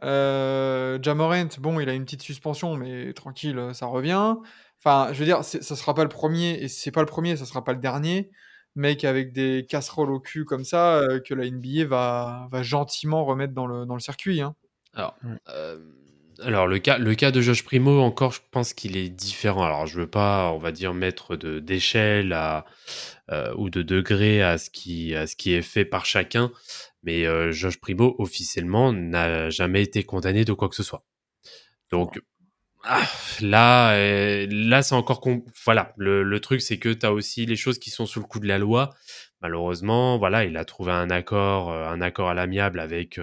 Euh, 0.03 0.99
Jamorant, 1.03 1.49
bon, 1.59 1.81
il 1.81 1.89
a 1.89 1.95
une 1.95 2.05
petite 2.05 2.23
suspension, 2.23 2.77
mais 2.77 3.13
tranquille, 3.13 3.71
ça 3.73 3.87
revient. 3.87 4.35
Enfin, 4.79 5.13
je 5.13 5.19
veux 5.19 5.25
dire, 5.25 5.43
ça 5.43 5.77
sera 5.77 5.95
pas 5.95 6.03
le 6.03 6.09
premier, 6.09 6.63
et 6.63 6.69
si 6.69 6.81
c'est 6.81 6.91
pas 6.91 7.01
le 7.01 7.07
premier, 7.07 7.37
ça 7.37 7.47
sera 7.47 7.65
pas 7.65 7.73
le 7.73 7.81
dernier. 7.81 8.31
Mec 8.75 9.05
avec 9.05 9.33
des 9.33 9.65
casseroles 9.67 10.11
au 10.11 10.21
cul 10.21 10.45
comme 10.45 10.65
ça, 10.65 10.99
euh, 10.99 11.19
que 11.19 11.33
la 11.33 11.51
NBA 11.51 11.87
va, 11.87 12.47
va 12.51 12.63
gentiment 12.63 13.25
remettre 13.25 13.55
dans 13.55 13.67
le, 13.67 13.87
dans 13.87 13.95
le 13.95 14.01
circuit. 14.01 14.43
Hein. 14.43 14.55
Alors, 14.93 15.17
euh, 15.49 15.79
alors 16.43 16.67
le 16.67 16.79
cas, 16.79 16.99
le 16.99 17.15
cas 17.15 17.31
de 17.31 17.41
Josh 17.41 17.65
Primo, 17.65 18.01
encore, 18.01 18.33
je 18.33 18.41
pense 18.51 18.75
qu'il 18.75 18.97
est 18.97 19.09
différent. 19.09 19.65
Alors, 19.65 19.87
je 19.87 20.01
veux 20.01 20.07
pas, 20.07 20.53
on 20.53 20.59
va 20.59 20.73
dire, 20.73 20.95
mettre 20.95 21.37
de 21.37 21.59
d'échelle 21.61 22.33
à 22.33 22.65
euh, 23.31 23.55
ou 23.57 23.71
de 23.71 23.83
degré 23.83 24.43
à 24.43 24.59
ce 24.59 24.71
qui 24.71 25.15
à 25.15 25.27
ce 25.27 25.37
qui 25.37 25.53
est 25.53 25.63
fait 25.63 25.85
par 25.85 26.07
chacun, 26.07 26.53
mais 27.03 27.27
euh, 27.27 27.53
Josh 27.53 27.79
Primo 27.79 28.15
officiellement 28.19 28.93
n'a 28.93 29.51
jamais 29.51 29.83
été 29.83 30.05
condamné 30.05 30.45
de 30.45 30.53
quoi 30.53 30.69
que 30.69 30.77
ce 30.77 30.83
soit. 30.83 31.05
Donc 31.91 32.21
ah, 32.85 33.03
là, 33.41 33.95
euh, 33.97 34.47
là, 34.49 34.83
c'est 34.83 34.95
encore 34.95 35.21
voilà. 35.65 35.93
Le, 35.97 36.23
le 36.23 36.41
truc, 36.41 36.63
c'est 36.63 36.79
que 36.79 36.91
tu 36.91 37.05
as 37.05 37.13
aussi 37.13 37.45
les 37.47 37.57
choses 37.57 37.79
qui 37.79 37.91
sont 37.91 38.07
sous 38.07 38.21
le 38.21 38.27
coup 38.27 38.39
de 38.39 38.47
la 38.47 38.59
loi. 38.59 38.95
Malheureusement, 39.43 40.19
voilà, 40.19 40.45
il 40.45 40.57
a 40.57 40.65
trouvé 40.65 40.93
un 40.93 41.11
accord, 41.11 41.71
euh, 41.73 41.89
un 41.89 42.01
accord 42.01 42.29
à 42.29 42.35
l'amiable 42.35 42.79
avec 42.81 43.21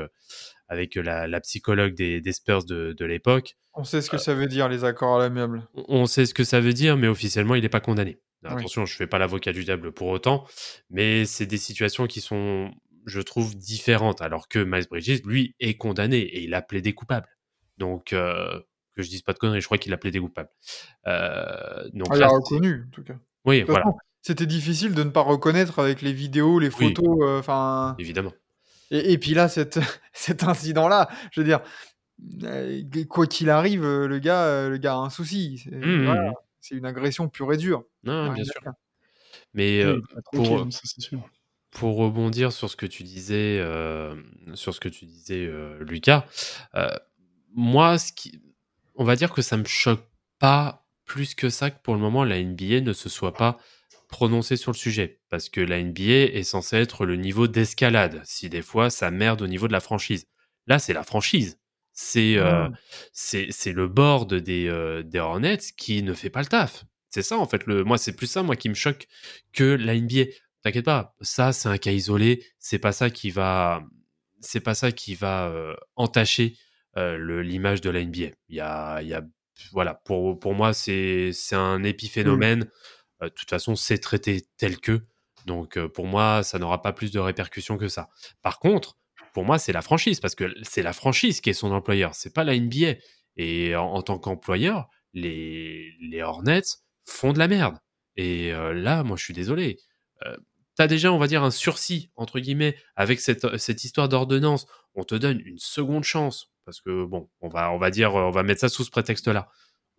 avec 0.68 0.96
la, 0.96 1.28
la 1.28 1.42
psychologue 1.42 1.94
des, 1.94 2.22
des 2.22 2.34
Spurs 2.34 2.64
de, 2.66 2.94
de 2.94 3.06
l'époque. 3.06 3.56
On 3.74 3.84
sait 3.84 4.02
ce 4.02 4.10
que 4.10 4.18
ça 4.18 4.34
veut 4.34 4.48
dire, 4.48 4.70
les 4.70 4.84
accords 4.84 5.16
à 5.18 5.20
l'amiable. 5.20 5.68
On- 5.74 6.06
sait 6.06 6.26
ce 6.26 6.34
que 6.34 6.44
ça 6.44 6.60
veut 6.60 6.74
dire, 6.74 6.96
mais 6.98 7.08
officiellement, 7.08 7.56
il 7.56 7.62
n'est 7.64 7.70
pas 7.70 7.80
condamné. 7.80 8.20
Oui. 8.44 8.52
Attention, 8.52 8.86
je 8.86 8.96
fais 8.96 9.08
pas 9.08 9.18
l'avocat 9.20 9.52
du 9.54 9.64
diable 9.64 9.92
pour 9.92 10.08
autant, 10.10 10.46
mais 10.90 11.26
c'est 11.26 11.46
des 11.46 11.58
situations 11.58 12.08
qui 12.08 12.20
sont, 12.22 12.72
je 13.06 13.22
trouve, 13.22 13.56
différentes. 13.56 14.22
Alors 14.22 14.48
que 14.48 14.60
Miles 14.60 14.86
Bridges, 14.90 15.22
lui, 15.26 15.56
est 15.60 15.76
condamné 15.76 16.18
et 16.20 16.44
il 16.44 16.54
a 16.54 16.62
plaidé 16.62 16.94
coupable. 16.94 17.28
Donc, 17.78 18.14
euh, 18.14 18.60
que 18.96 19.02
je 19.02 19.10
dise 19.10 19.22
pas 19.24 19.34
de 19.34 19.40
conneries, 19.40 19.62
je 19.62 19.66
crois 19.66 19.78
qu'il 19.80 19.94
a 19.94 19.98
plaidé 19.98 20.20
coupable. 20.20 20.50
Euh, 21.08 21.90
donc 21.94 22.08
Ah, 22.12 22.18
il 22.18 22.24
a 22.24 22.28
reconnu, 22.28 22.84
en 22.88 22.92
tout 22.92 23.04
cas. 23.04 23.16
oui, 23.46 23.64
voilà, 23.64 23.86
C'était 24.22 24.46
difficile 24.46 24.94
de 24.94 25.04
ne 25.04 25.10
pas 25.10 25.22
reconnaître 25.22 25.80
avec 25.80 26.02
les 26.02 26.14
vidéos, 26.14 26.60
les 26.60 26.70
photos, 26.70 27.18
euh, 27.22 27.40
enfin. 27.40 27.96
évidemment. 27.98 28.32
Et, 28.94 29.12
et 29.14 29.18
puis 29.18 29.34
là, 29.34 29.50
cette, 29.50 29.80
cet 30.14 30.44
incident-là, 30.44 31.10
je 31.32 31.42
veux 31.42 31.46
dire, 31.46 31.60
euh, 32.44 32.82
quoi 33.10 33.28
qu'il 33.28 33.50
arrive, 33.50 33.84
euh, 33.84 34.08
le 34.08 34.20
gars, 34.20 34.44
euh, 34.46 34.70
le 34.70 34.78
gars 34.78 34.94
a 34.94 34.98
un 34.98 35.10
souci. 35.10 35.58
C'est 35.66 35.72
Mmh, 35.76 36.06
voilà, 36.06 36.30
mmh. 36.30 36.34
c'est 36.62 36.76
une 36.76 36.86
agression 36.86 37.28
pure 37.28 37.52
et 37.52 37.58
dure. 37.58 37.84
Non, 38.04 38.32
bien 38.32 38.44
sûr. 38.46 38.54
Mais 39.54 39.84
Oui, 39.84 39.92
euh, 39.92 40.00
pour- 40.32 40.46
tranquille, 40.46 40.72
ça 40.72 40.82
c'est 40.86 41.02
sûr. 41.02 41.20
pour 41.72 41.98
rebondir 41.98 42.52
sur 42.52 42.70
ce 42.70 42.76
que 42.76 42.86
tu 42.86 43.04
disais, 43.04 43.58
euh, 43.60 44.16
sur 44.54 44.74
ce 44.74 44.80
que 44.80 44.90
tu 44.90 45.06
disais, 45.06 45.46
euh, 45.46 45.84
Lucas, 45.84 46.26
euh, 46.76 46.88
moi, 47.56 47.98
ce 47.98 48.14
qui, 48.14 48.42
on 48.96 49.04
va 49.04 49.16
dire 49.16 49.32
que 49.34 49.42
ça 49.42 49.58
me 49.58 49.66
choque 49.66 50.04
pas 50.40 50.86
plus 51.06 51.36
que 51.36 51.50
ça 51.50 51.70
que 51.72 51.82
pour 51.82 51.94
le 51.96 52.00
moment 52.00 52.24
la 52.24 52.38
NBA 52.42 52.80
ne 52.82 52.94
se 52.94 53.10
soit 53.10 53.34
pas 53.34 53.58
prononcée 54.14 54.58
sur 54.58 54.72
le 54.72 54.78
sujet, 54.78 55.20
parce 55.30 55.50
que 55.50 55.60
la 55.60 55.82
NBA 55.82 56.38
est 56.38 56.44
censée 56.44 56.78
être 56.78 57.08
le 57.08 57.16
niveau 57.16 57.48
d'escalade. 57.48 58.22
Si 58.24 58.48
des 58.48 58.62
fois 58.62 58.92
ça 58.92 59.10
merde 59.10 59.42
au 59.42 59.48
niveau 59.48 59.68
de 59.68 59.74
la 59.74 59.80
franchise, 59.80 60.28
là 60.68 60.78
c'est 60.78 60.94
la 60.94 61.04
franchise. 61.04 61.58
C'est 61.94 62.38
euh, 62.38 62.70
Mm. 62.70 62.76
c'est 63.12 63.74
le 63.74 63.88
board 63.88 64.36
des 64.36 64.68
euh, 64.68 65.02
des 65.04 65.18
Hornets 65.20 65.58
qui 65.78 66.04
ne 66.04 66.14
fait 66.14 66.30
pas 66.30 66.42
le 66.42 66.46
taf. 66.46 66.86
C'est 67.10 67.24
ça 67.24 67.38
en 67.40 67.48
fait. 67.48 67.66
Le 67.66 67.84
moi 67.84 67.98
c'est 67.98 68.16
plus 68.16 68.28
ça 68.28 68.44
moi 68.44 68.56
qui 68.56 68.70
me 68.70 68.76
choque 68.76 69.08
que 69.52 69.64
la 69.64 69.96
NBA. 69.96 70.26
T'inquiète 70.62 70.86
pas, 70.86 71.16
ça 71.22 71.52
c'est 71.52 71.70
un 71.70 71.80
cas 71.80 71.92
isolé. 71.92 72.46
C'est 72.60 72.80
pas 72.80 72.92
ça 72.92 73.10
qui 73.10 73.32
va, 73.32 73.82
c'est 74.42 74.62
pas 74.62 74.76
ça 74.76 74.92
qui 74.92 75.16
va 75.16 75.48
euh, 75.48 75.76
entacher 75.96 76.56
l'image 76.96 77.82
de 77.82 77.90
la 77.90 78.06
NBA. 78.06 78.30
Il 78.50 78.56
y 78.56 78.60
a, 78.60 79.02
il 79.02 79.08
y 79.08 79.16
a, 79.16 79.24
voilà, 79.72 79.96
pour 80.06 80.40
pour 80.40 80.54
moi 80.54 80.72
c'est 80.74 81.34
un 81.54 81.84
épiphénomène. 81.84 82.62
Euh, 82.64 82.70
De 83.26 83.34
toute 83.34 83.50
façon, 83.50 83.76
c'est 83.76 83.98
traité 83.98 84.46
tel 84.58 84.80
que. 84.80 85.02
Donc 85.46 85.78
euh, 85.78 85.90
pour 85.90 86.06
moi, 86.06 86.44
ça 86.44 86.60
n'aura 86.60 86.82
pas 86.82 86.94
plus 86.94 87.12
de 87.12 87.20
répercussions 87.20 87.78
que 87.78 87.88
ça. 87.88 88.10
Par 88.42 88.60
contre, 88.60 88.98
pour 89.34 89.46
moi, 89.46 89.58
c'est 89.60 89.74
la 89.74 89.82
franchise 89.82 90.20
parce 90.20 90.36
que 90.36 90.54
c'est 90.64 90.84
la 90.84 90.94
franchise 90.94 91.42
qui 91.42 91.50
est 91.50 91.54
son 91.54 91.72
employeur. 91.72 92.16
C'est 92.16 92.34
pas 92.34 92.44
la 92.44 92.58
NBA. 92.58 92.96
Et 93.36 93.76
en, 93.76 93.86
en 93.86 94.02
tant 94.02 94.20
qu'employeur, 94.20 94.88
les 95.14 95.92
les 96.00 96.22
Hornets 96.22 96.62
font 97.06 97.34
de 97.34 97.40
la 97.40 97.48
merde. 97.48 97.78
Et 98.16 98.54
euh, 98.54 98.74
là, 98.74 99.04
moi, 99.04 99.18
je 99.18 99.24
suis 99.24 99.34
désolé. 99.34 99.78
Euh, 100.26 100.38
T'as 100.76 100.88
déjà, 100.88 101.14
on 101.14 101.20
va 101.20 101.28
dire, 101.28 101.44
un 101.44 101.52
sursis, 101.52 102.10
entre 102.16 102.40
guillemets, 102.40 102.76
avec 102.96 103.20
cette, 103.20 103.58
cette 103.58 103.84
histoire 103.84 104.10
d'ordonnance. 104.10 104.66
On 104.96 105.04
te 105.04 105.14
donne 105.14 105.40
une 105.46 105.60
seconde 105.60 106.04
chance. 106.04 106.52
Parce 106.66 106.82
que, 106.82 107.06
bon, 107.06 107.30
on 107.42 107.48
va, 107.48 107.72
on 107.72 107.78
va 107.78 107.92
dire, 107.92 108.16
on 108.16 108.32
va 108.32 108.42
mettre 108.42 108.62
ça 108.62 108.70
sous 108.70 108.84
ce 108.84 108.90
prétexte-là. 108.90 109.50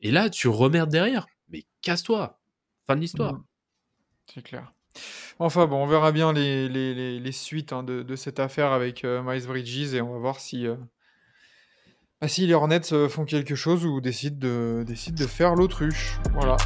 Et 0.00 0.10
là, 0.10 0.30
tu 0.30 0.48
remerdes 0.48 0.90
derrière. 0.90 1.26
Mais 1.48 1.64
casse-toi. 1.82 2.40
Fin 2.86 2.96
de 2.96 3.00
l'histoire. 3.00 3.34
Mhm. 3.34 3.44
C'est 4.32 4.42
clair. 4.42 4.72
Enfin 5.38 5.66
bon, 5.66 5.82
on 5.82 5.86
verra 5.86 6.12
bien 6.12 6.32
les, 6.32 7.32
suites 7.32 7.72
hein, 7.72 7.82
de, 7.82 8.02
de 8.02 8.16
cette 8.16 8.38
affaire 8.38 8.72
avec 8.72 9.04
euh, 9.04 9.22
Miles 9.22 9.46
Bridges 9.46 9.94
et 9.94 10.00
on 10.00 10.12
va 10.12 10.18
voir 10.18 10.38
si, 10.38 10.66
euh, 10.66 10.76
bah, 12.20 12.28
si 12.28 12.46
les 12.46 12.54
Hornets 12.54 12.92
euh, 12.92 13.08
font 13.08 13.24
quelque 13.24 13.56
chose 13.56 13.84
ou 13.84 14.00
décident 14.00 14.38
de, 14.38 14.84
décident 14.86 15.20
de 15.20 15.26
faire 15.26 15.54
l'autruche. 15.54 16.18
Voilà. 16.32 16.56